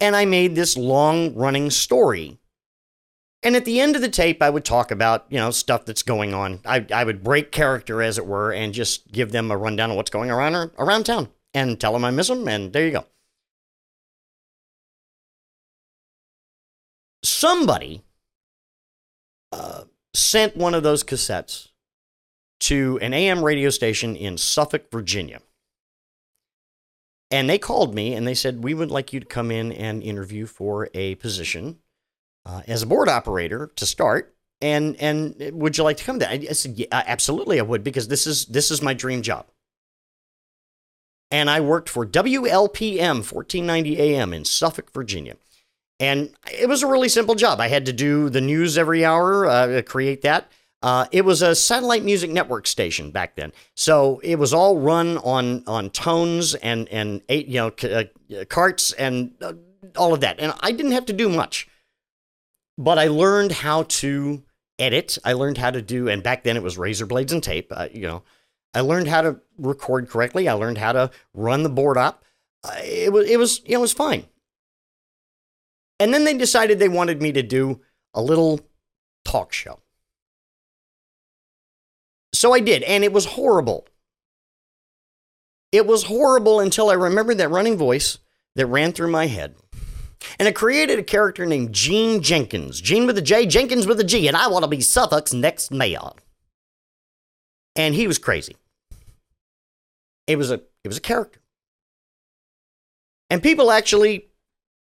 And 0.00 0.14
I 0.14 0.24
made 0.24 0.54
this 0.54 0.76
long 0.76 1.34
running 1.34 1.70
story. 1.70 2.38
And 3.42 3.56
at 3.56 3.64
the 3.64 3.80
end 3.80 3.96
of 3.96 4.02
the 4.02 4.08
tape, 4.08 4.40
I 4.40 4.50
would 4.50 4.64
talk 4.64 4.92
about, 4.92 5.26
you 5.28 5.38
know, 5.38 5.50
stuff 5.50 5.84
that's 5.84 6.04
going 6.04 6.32
on. 6.32 6.60
I, 6.64 6.86
I 6.94 7.02
would 7.02 7.24
break 7.24 7.50
character, 7.50 8.00
as 8.00 8.16
it 8.16 8.26
were, 8.26 8.52
and 8.52 8.72
just 8.72 9.10
give 9.10 9.32
them 9.32 9.50
a 9.50 9.56
rundown 9.56 9.90
of 9.90 9.96
what's 9.96 10.10
going 10.10 10.30
around 10.30 10.70
around 10.78 11.04
town 11.04 11.28
and 11.52 11.80
tell 11.80 11.92
them 11.92 12.04
I 12.04 12.12
miss 12.12 12.28
them. 12.28 12.46
And 12.46 12.72
there 12.72 12.86
you 12.86 12.92
go. 12.92 13.06
Somebody 17.24 18.04
uh, 19.50 19.84
sent 20.14 20.56
one 20.56 20.74
of 20.74 20.84
those 20.84 21.02
cassettes 21.02 21.68
to 22.60 22.98
an 23.02 23.12
AM 23.12 23.44
radio 23.44 23.70
station 23.70 24.14
in 24.14 24.38
Suffolk, 24.38 24.90
Virginia. 24.92 25.40
And 27.28 27.48
they 27.48 27.58
called 27.58 27.94
me 27.94 28.14
and 28.14 28.26
they 28.26 28.34
said, 28.34 28.62
We 28.62 28.74
would 28.74 28.90
like 28.90 29.12
you 29.12 29.18
to 29.18 29.26
come 29.26 29.50
in 29.50 29.72
and 29.72 30.02
interview 30.02 30.46
for 30.46 30.88
a 30.94 31.16
position 31.16 31.78
uh, 32.46 32.62
as 32.66 32.82
a 32.82 32.86
board 32.86 33.08
operator 33.08 33.70
to 33.76 33.86
start. 33.86 34.34
And, 34.60 34.96
and 34.96 35.34
would 35.52 35.76
you 35.76 35.84
like 35.84 35.96
to 35.96 36.04
come 36.04 36.18
there? 36.18 36.28
I 36.28 36.38
said, 36.52 36.78
yeah, 36.78 36.86
absolutely, 36.92 37.58
I 37.58 37.62
would, 37.62 37.82
because 37.82 38.08
this 38.08 38.26
is, 38.26 38.46
this 38.46 38.70
is 38.70 38.80
my 38.80 38.94
dream 38.94 39.22
job. 39.22 39.46
And 41.32 41.50
I 41.50 41.60
worked 41.60 41.88
for 41.88 42.06
WLPM 42.06 43.16
1490 43.16 43.98
AM 43.98 44.32
in 44.32 44.44
Suffolk, 44.44 44.92
Virginia. 44.92 45.36
And 45.98 46.34
it 46.52 46.68
was 46.68 46.82
a 46.82 46.86
really 46.86 47.08
simple 47.08 47.34
job. 47.34 47.60
I 47.60 47.68
had 47.68 47.86
to 47.86 47.92
do 47.92 48.28
the 48.28 48.40
news 48.40 48.76
every 48.76 49.04
hour, 49.04 49.46
uh, 49.46 49.82
create 49.82 50.22
that. 50.22 50.50
Uh, 50.82 51.06
it 51.12 51.24
was 51.24 51.42
a 51.42 51.54
satellite 51.54 52.02
music 52.02 52.30
network 52.30 52.66
station 52.66 53.12
back 53.12 53.36
then, 53.36 53.52
so 53.76 54.20
it 54.24 54.36
was 54.36 54.52
all 54.52 54.80
run 54.80 55.16
on 55.18 55.62
on 55.68 55.88
tones 55.90 56.56
and 56.56 56.88
and 56.88 57.22
eight 57.28 57.46
you 57.46 57.54
know 57.54 57.72
c- 57.78 57.92
uh, 57.94 58.44
carts 58.46 58.92
and 58.94 59.32
uh, 59.40 59.52
all 59.96 60.12
of 60.12 60.20
that. 60.20 60.40
And 60.40 60.52
I 60.58 60.72
didn't 60.72 60.92
have 60.92 61.06
to 61.06 61.12
do 61.12 61.28
much, 61.28 61.68
but 62.78 62.98
I 62.98 63.08
learned 63.08 63.52
how 63.52 63.84
to 63.84 64.42
edit. 64.78 65.18
I 65.24 65.32
learned 65.34 65.58
how 65.58 65.70
to 65.70 65.82
do, 65.82 66.08
and 66.08 66.22
back 66.22 66.44
then 66.44 66.56
it 66.56 66.62
was 66.62 66.78
razor 66.78 67.06
blades 67.06 67.32
and 67.32 67.42
tape. 67.42 67.72
Uh, 67.74 67.88
you 67.92 68.02
know, 68.02 68.22
I 68.74 68.80
learned 68.80 69.08
how 69.08 69.22
to 69.22 69.40
record 69.58 70.08
correctly. 70.08 70.48
I 70.48 70.54
learned 70.54 70.78
how 70.78 70.92
to 70.92 71.10
run 71.34 71.62
the 71.62 71.68
board 71.68 71.96
up. 71.96 72.24
Uh, 72.64 72.76
it 72.82 73.12
was 73.12 73.28
it 73.28 73.38
was 73.38 73.60
you 73.64 73.72
know, 73.72 73.78
it 73.78 73.82
was 73.82 73.92
fine. 73.92 74.26
And 76.00 76.12
then 76.12 76.24
they 76.24 76.36
decided 76.36 76.78
they 76.78 76.88
wanted 76.88 77.22
me 77.22 77.32
to 77.32 77.42
do 77.42 77.80
a 78.14 78.22
little 78.22 78.60
talk 79.24 79.52
show. 79.52 79.80
So 82.34 82.52
I 82.52 82.60
did, 82.60 82.82
and 82.82 83.04
it 83.04 83.12
was 83.12 83.26
horrible. 83.26 83.86
It 85.70 85.86
was 85.86 86.04
horrible 86.04 86.60
until 86.60 86.90
I 86.90 86.94
remembered 86.94 87.38
that 87.38 87.50
running 87.50 87.76
voice 87.76 88.18
that 88.56 88.66
ran 88.66 88.92
through 88.92 89.10
my 89.10 89.26
head. 89.26 89.54
And 90.38 90.48
it 90.48 90.54
created 90.54 90.98
a 90.98 91.02
character 91.02 91.46
named 91.46 91.72
Gene 91.72 92.22
Jenkins. 92.22 92.80
Gene 92.80 93.06
with 93.06 93.18
a 93.18 93.22
J, 93.22 93.46
Jenkins 93.46 93.86
with 93.86 94.00
a 94.00 94.04
G, 94.04 94.28
and 94.28 94.36
I 94.36 94.48
want 94.48 94.64
to 94.64 94.68
be 94.68 94.80
Suffolk's 94.80 95.32
next 95.32 95.70
mayor. 95.70 96.10
And 97.74 97.94
he 97.94 98.06
was 98.06 98.18
crazy. 98.18 98.56
It 100.26 100.36
was 100.36 100.50
a 100.50 100.60
it 100.84 100.88
was 100.88 100.96
a 100.96 101.00
character. 101.00 101.40
And 103.30 103.42
people 103.42 103.70
actually, 103.70 104.28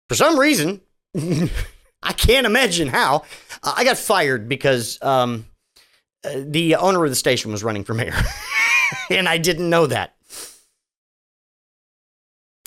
for 0.09 0.15
some 0.15 0.39
reason, 0.39 0.81
I 1.15 2.13
can't 2.13 2.47
imagine 2.47 2.88
how, 2.88 3.23
I 3.62 3.83
got 3.83 3.97
fired 3.97 4.49
because 4.49 5.01
um, 5.03 5.45
the 6.23 6.75
owner 6.75 7.03
of 7.03 7.12
the 7.12 7.15
station 7.15 7.51
was 7.51 7.63
running 7.63 7.83
for 7.83 7.93
mayor. 7.93 8.15
and 9.09 9.29
I 9.29 9.38
didn't 9.38 9.69
know 9.69 9.86
that. 9.86 10.15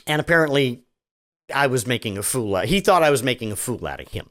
And 0.06 0.20
apparently, 0.20 0.84
I 1.54 1.66
was 1.66 1.86
making 1.86 2.18
a 2.18 2.22
fool 2.22 2.56
out. 2.56 2.66
He 2.66 2.80
thought 2.80 3.02
I 3.02 3.10
was 3.10 3.22
making 3.22 3.52
a 3.52 3.56
fool 3.56 3.86
out 3.86 4.00
of 4.00 4.08
him. 4.08 4.30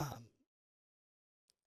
Um, 0.00 0.26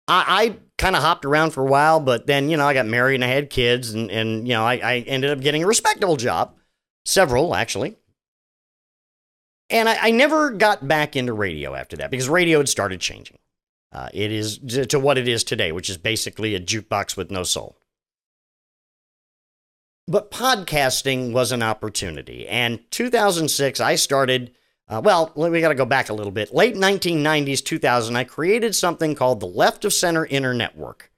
I, 0.07 0.25
I 0.27 0.57
kind 0.77 0.95
of 0.95 1.01
hopped 1.01 1.25
around 1.25 1.51
for 1.51 1.61
a 1.61 1.69
while, 1.69 1.99
but 1.99 2.27
then 2.27 2.49
you 2.49 2.57
know 2.57 2.67
I 2.67 2.73
got 2.73 2.85
married 2.85 3.15
and 3.15 3.23
I 3.23 3.27
had 3.27 3.49
kids, 3.49 3.93
and 3.93 4.11
and 4.11 4.47
you 4.47 4.53
know 4.53 4.63
I, 4.63 4.75
I 4.75 4.99
ended 5.07 5.31
up 5.31 5.39
getting 5.39 5.63
a 5.63 5.67
respectable 5.67 6.17
job, 6.17 6.55
several 7.05 7.55
actually. 7.55 7.97
And 9.69 9.89
I, 9.89 9.97
I 10.07 10.11
never 10.11 10.51
got 10.51 10.87
back 10.87 11.15
into 11.15 11.33
radio 11.33 11.75
after 11.75 11.97
that 11.97 12.09
because 12.09 12.29
radio 12.29 12.59
had 12.59 12.69
started 12.69 13.01
changing. 13.01 13.37
Uh, 13.91 14.09
it 14.13 14.31
is 14.31 14.59
to 14.89 14.99
what 14.99 15.17
it 15.17 15.27
is 15.27 15.43
today, 15.43 15.71
which 15.71 15.89
is 15.89 15.97
basically 15.97 16.55
a 16.55 16.59
jukebox 16.59 17.17
with 17.17 17.31
no 17.31 17.43
soul. 17.43 17.77
But 20.07 20.31
podcasting 20.31 21.33
was 21.33 21.51
an 21.51 21.61
opportunity. 21.61 22.47
And 22.47 22.79
2006, 22.91 23.79
I 23.79 23.95
started, 23.95 24.55
uh, 24.87 25.01
well, 25.03 25.33
we 25.35 25.59
got 25.59 25.69
to 25.69 25.75
go 25.75 25.85
back 25.85 26.09
a 26.09 26.13
little 26.13 26.31
bit. 26.31 26.53
Late 26.53 26.75
1990s, 26.75 27.63
2000, 27.63 28.15
I 28.15 28.23
created 28.23 28.73
something 28.73 29.15
called 29.15 29.41
the 29.41 29.47
Left 29.47 29.83
of 29.83 29.91
Center 29.91 30.25
Inner 30.25 30.53
Network. 30.53 31.11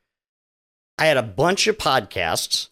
I 0.97 1.05
had 1.05 1.17
a 1.17 1.23
bunch 1.23 1.67
of 1.67 1.77
podcasts, 1.77 2.69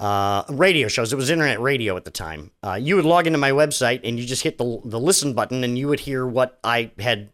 uh, 0.00 0.44
radio 0.48 0.88
shows. 0.88 1.12
It 1.12 1.16
was 1.16 1.30
internet 1.30 1.60
radio 1.60 1.96
at 1.96 2.04
the 2.04 2.10
time. 2.10 2.50
Uh, 2.62 2.78
you 2.80 2.96
would 2.96 3.04
log 3.04 3.26
into 3.26 3.38
my 3.38 3.50
website 3.50 4.00
and 4.04 4.18
you 4.18 4.26
just 4.26 4.42
hit 4.42 4.56
the, 4.58 4.80
the 4.84 4.98
listen 4.98 5.34
button 5.34 5.62
and 5.64 5.78
you 5.78 5.86
would 5.88 6.00
hear 6.00 6.26
what 6.26 6.58
I 6.64 6.92
had 6.98 7.30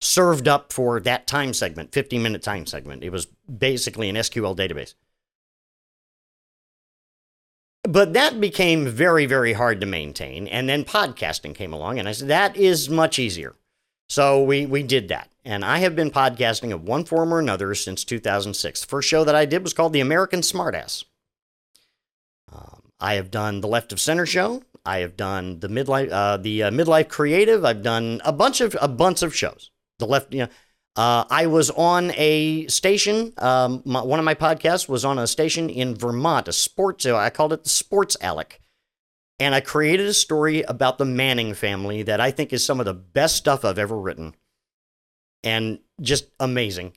served 0.00 0.48
up 0.48 0.72
for 0.72 0.98
that 1.00 1.26
time 1.26 1.52
segment, 1.52 1.92
15 1.92 2.22
minute 2.22 2.42
time 2.42 2.66
segment. 2.66 3.04
It 3.04 3.10
was 3.10 3.26
basically 3.26 4.08
an 4.08 4.16
SQL 4.16 4.56
database. 4.56 4.94
But 7.88 8.14
that 8.14 8.40
became 8.40 8.86
very, 8.86 9.26
very 9.26 9.52
hard 9.52 9.80
to 9.80 9.86
maintain. 9.86 10.48
And 10.48 10.68
then 10.68 10.84
podcasting 10.84 11.54
came 11.54 11.72
along, 11.72 11.98
and 11.98 12.08
I 12.08 12.12
said, 12.12 12.28
that 12.28 12.56
is 12.56 12.88
much 12.88 13.18
easier. 13.18 13.54
So 14.08 14.42
we, 14.42 14.66
we 14.66 14.82
did 14.82 15.08
that. 15.08 15.30
And 15.44 15.64
I 15.64 15.78
have 15.78 15.94
been 15.94 16.10
podcasting 16.10 16.72
of 16.72 16.82
one 16.82 17.04
form 17.04 17.32
or 17.32 17.38
another 17.38 17.74
since 17.74 18.04
2006. 18.04 18.80
The 18.80 18.86
first 18.86 19.08
show 19.08 19.24
that 19.24 19.34
I 19.34 19.44
did 19.44 19.62
was 19.62 19.72
called 19.72 19.92
The 19.92 20.00
American 20.00 20.40
Smartass. 20.40 21.04
Um, 22.52 22.82
I 22.98 23.14
have 23.14 23.30
done 23.30 23.60
the 23.60 23.68
Left 23.68 23.92
of 23.92 24.00
Center 24.00 24.26
show. 24.26 24.62
I 24.84 24.98
have 24.98 25.16
done 25.16 25.60
the 25.60 25.68
midlife, 25.68 26.10
uh, 26.10 26.36
the 26.36 26.64
uh, 26.64 26.70
midlife 26.70 27.08
creative. 27.08 27.64
I've 27.64 27.82
done 27.82 28.20
a 28.24 28.32
bunch 28.32 28.60
of 28.60 28.76
a 28.80 28.86
bunch 28.86 29.22
of 29.22 29.34
shows 29.34 29.70
the 29.98 30.06
left, 30.06 30.32
you 30.32 30.40
know. 30.40 30.48
Uh, 30.96 31.24
I 31.28 31.46
was 31.46 31.70
on 31.70 32.10
a 32.16 32.66
station. 32.68 33.34
Um, 33.36 33.82
my, 33.84 34.02
one 34.02 34.18
of 34.18 34.24
my 34.24 34.34
podcasts 34.34 34.88
was 34.88 35.04
on 35.04 35.18
a 35.18 35.26
station 35.26 35.68
in 35.68 35.94
Vermont, 35.94 36.48
a 36.48 36.52
sports. 36.52 37.04
I 37.04 37.28
called 37.28 37.52
it 37.52 37.64
the 37.64 37.68
Sports 37.68 38.16
Alec, 38.22 38.60
and 39.38 39.54
I 39.54 39.60
created 39.60 40.06
a 40.06 40.14
story 40.14 40.62
about 40.62 40.96
the 40.96 41.04
Manning 41.04 41.52
family 41.52 42.02
that 42.02 42.18
I 42.18 42.30
think 42.30 42.52
is 42.52 42.64
some 42.64 42.80
of 42.80 42.86
the 42.86 42.94
best 42.94 43.36
stuff 43.36 43.62
I've 43.62 43.78
ever 43.78 43.98
written, 43.98 44.34
and 45.44 45.80
just 46.00 46.28
amazing. 46.40 46.94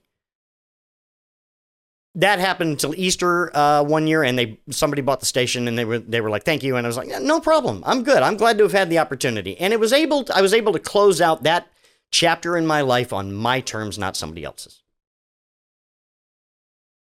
That 2.16 2.40
happened 2.40 2.72
until 2.72 2.96
Easter 2.96 3.56
uh, 3.56 3.84
one 3.84 4.08
year, 4.08 4.24
and 4.24 4.40
they 4.40 4.60
somebody 4.70 5.02
bought 5.02 5.20
the 5.20 5.26
station, 5.26 5.68
and 5.68 5.78
they 5.78 5.84
were 5.84 6.00
they 6.00 6.22
were 6.22 6.30
like, 6.30 6.46
"Thank 6.46 6.64
you," 6.64 6.78
and 6.78 6.88
I 6.88 6.90
was 6.90 6.98
like, 6.98 7.10
"No 7.22 7.42
problem, 7.42 7.84
I'm 7.86 8.04
good. 8.04 8.24
I'm 8.24 8.38
glad 8.38 8.58
to 8.60 8.64
have 8.64 8.72
had 8.72 8.90
the 8.90 9.00
opportunity." 9.00 9.58
And 9.60 9.74
it 9.74 9.80
was 9.80 9.92
able, 9.92 10.24
to, 10.24 10.36
I 10.36 10.42
was 10.42 10.54
able 10.54 10.72
to 10.72 10.80
close 10.80 11.20
out 11.20 11.44
that 11.44 11.68
chapter 12.12 12.58
in 12.58 12.66
my 12.66 12.82
life 12.82 13.14
on 13.14 13.34
my 13.34 13.62
terms, 13.62 13.98
not 13.98 14.18
somebody 14.18 14.44
else's. 14.44 14.84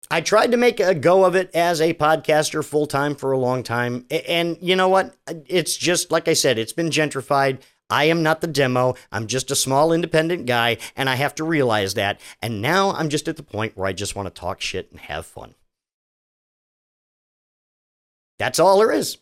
I 0.09 0.19
tried 0.19 0.51
to 0.51 0.57
make 0.57 0.81
a 0.81 0.93
go 0.93 1.23
of 1.23 1.35
it 1.35 1.49
as 1.55 1.79
a 1.79 1.93
podcaster 1.93 2.65
full 2.65 2.85
time 2.85 3.15
for 3.15 3.31
a 3.31 3.37
long 3.37 3.63
time. 3.63 4.05
And 4.27 4.57
you 4.59 4.75
know 4.75 4.89
what? 4.89 5.15
It's 5.47 5.77
just, 5.77 6.11
like 6.11 6.27
I 6.27 6.33
said, 6.33 6.59
it's 6.59 6.73
been 6.73 6.89
gentrified. 6.89 7.61
I 7.89 8.05
am 8.05 8.21
not 8.21 8.41
the 8.41 8.47
demo. 8.47 8.95
I'm 9.11 9.27
just 9.27 9.51
a 9.51 9.55
small 9.55 9.93
independent 9.93 10.45
guy, 10.45 10.77
and 10.95 11.09
I 11.09 11.15
have 11.15 11.35
to 11.35 11.43
realize 11.43 11.93
that. 11.93 12.19
And 12.41 12.61
now 12.61 12.91
I'm 12.91 13.09
just 13.09 13.27
at 13.27 13.37
the 13.37 13.43
point 13.43 13.77
where 13.77 13.87
I 13.87 13.93
just 13.93 14.15
want 14.15 14.27
to 14.27 14.39
talk 14.39 14.59
shit 14.61 14.91
and 14.91 14.99
have 14.99 15.25
fun. 15.25 15.55
That's 18.37 18.59
all 18.59 18.79
there 18.79 18.91
is. 18.91 19.17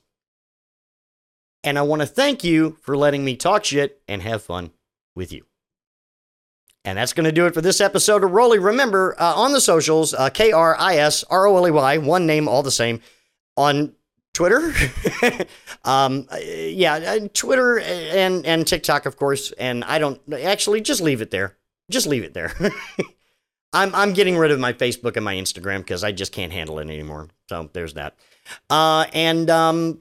And 1.64 1.78
I 1.78 1.82
want 1.82 2.02
to 2.02 2.08
thank 2.08 2.44
you 2.44 2.78
for 2.82 2.96
letting 2.96 3.26
me 3.26 3.36
talk 3.36 3.66
shit 3.66 4.02
and 4.08 4.22
have 4.22 4.42
fun 4.42 4.72
with 5.16 5.32
you. 5.32 5.46
And 6.86 6.98
that's 6.98 7.14
going 7.14 7.26
to 7.26 7.32
do 7.32 7.46
it 7.46 7.54
for 7.54 7.62
this 7.62 7.82
episode 7.82 8.24
of 8.24 8.32
Roley. 8.32 8.58
Remember, 8.58 9.16
uh, 9.20 9.34
on 9.36 9.52
the 9.52 9.62
socials, 9.62 10.14
uh, 10.14 10.30
K 10.30 10.52
R 10.52 10.76
I 10.80 10.98
S 10.98 11.24
R 11.30 11.46
O 11.48 11.58
L 11.58 11.68
E 11.68 11.72
Y, 11.72 11.98
one 11.98 12.26
name, 12.26 12.48
all 12.48 12.64
the 12.64 12.72
same, 12.72 13.02
on 13.58 13.94
Twitter. 14.34 14.74
um, 15.84 16.28
uh, 16.32 16.38
yeah, 16.38 16.94
uh, 16.96 17.28
Twitter 17.34 17.80
and, 17.80 18.46
and 18.46 18.66
TikTok, 18.66 19.06
of 19.06 19.18
course. 19.18 19.52
And 19.54 19.84
I 19.84 20.00
don't 20.00 20.22
actually 20.34 20.82
just 20.82 21.02
leave 21.02 21.22
it 21.22 21.32
there. 21.32 21.58
Just 21.92 22.08
leave 22.08 22.24
it 22.24 22.34
there. 22.34 22.54
I'm, 23.74 23.94
I'm 23.94 24.14
getting 24.14 24.38
rid 24.38 24.52
of 24.52 24.60
my 24.60 24.74
Facebook 24.74 25.16
and 25.16 25.26
my 25.26 25.36
Instagram 25.36 25.80
because 25.80 26.04
I 26.04 26.12
just 26.12 26.32
can't 26.32 26.52
handle 26.52 26.80
it 26.80 26.84
anymore. 26.84 27.28
So 27.50 27.70
there's 27.74 27.94
that. 27.96 28.16
Uh, 28.70 29.06
and 29.14 29.50
um, 29.50 30.00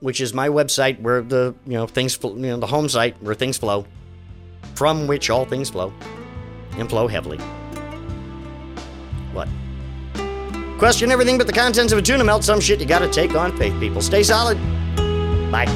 which 0.00 0.20
is 0.20 0.34
my 0.34 0.48
website 0.48 1.00
where 1.00 1.22
the 1.22 1.54
you 1.66 1.72
know 1.72 1.86
things 1.86 2.18
you 2.22 2.34
know 2.34 2.58
the 2.58 2.66
home 2.66 2.88
site 2.88 3.22
where 3.22 3.34
things 3.34 3.56
flow, 3.56 3.86
from 4.74 5.06
which 5.06 5.30
all 5.30 5.44
things 5.44 5.70
flow, 5.70 5.92
and 6.78 6.88
flow 6.88 7.06
heavily. 7.06 7.38
What? 9.32 9.48
Question 10.78 11.10
everything 11.10 11.38
but 11.38 11.46
the 11.46 11.52
contents 11.52 11.92
of 11.92 11.98
a 11.98 12.02
tuna 12.02 12.24
melt. 12.24 12.44
Some 12.44 12.60
shit 12.60 12.80
you 12.80 12.86
gotta 12.86 13.08
take 13.08 13.34
on 13.34 13.56
faith, 13.56 13.78
people. 13.80 14.02
Stay 14.02 14.22
solid. 14.22 14.58
Bye. 15.50 15.66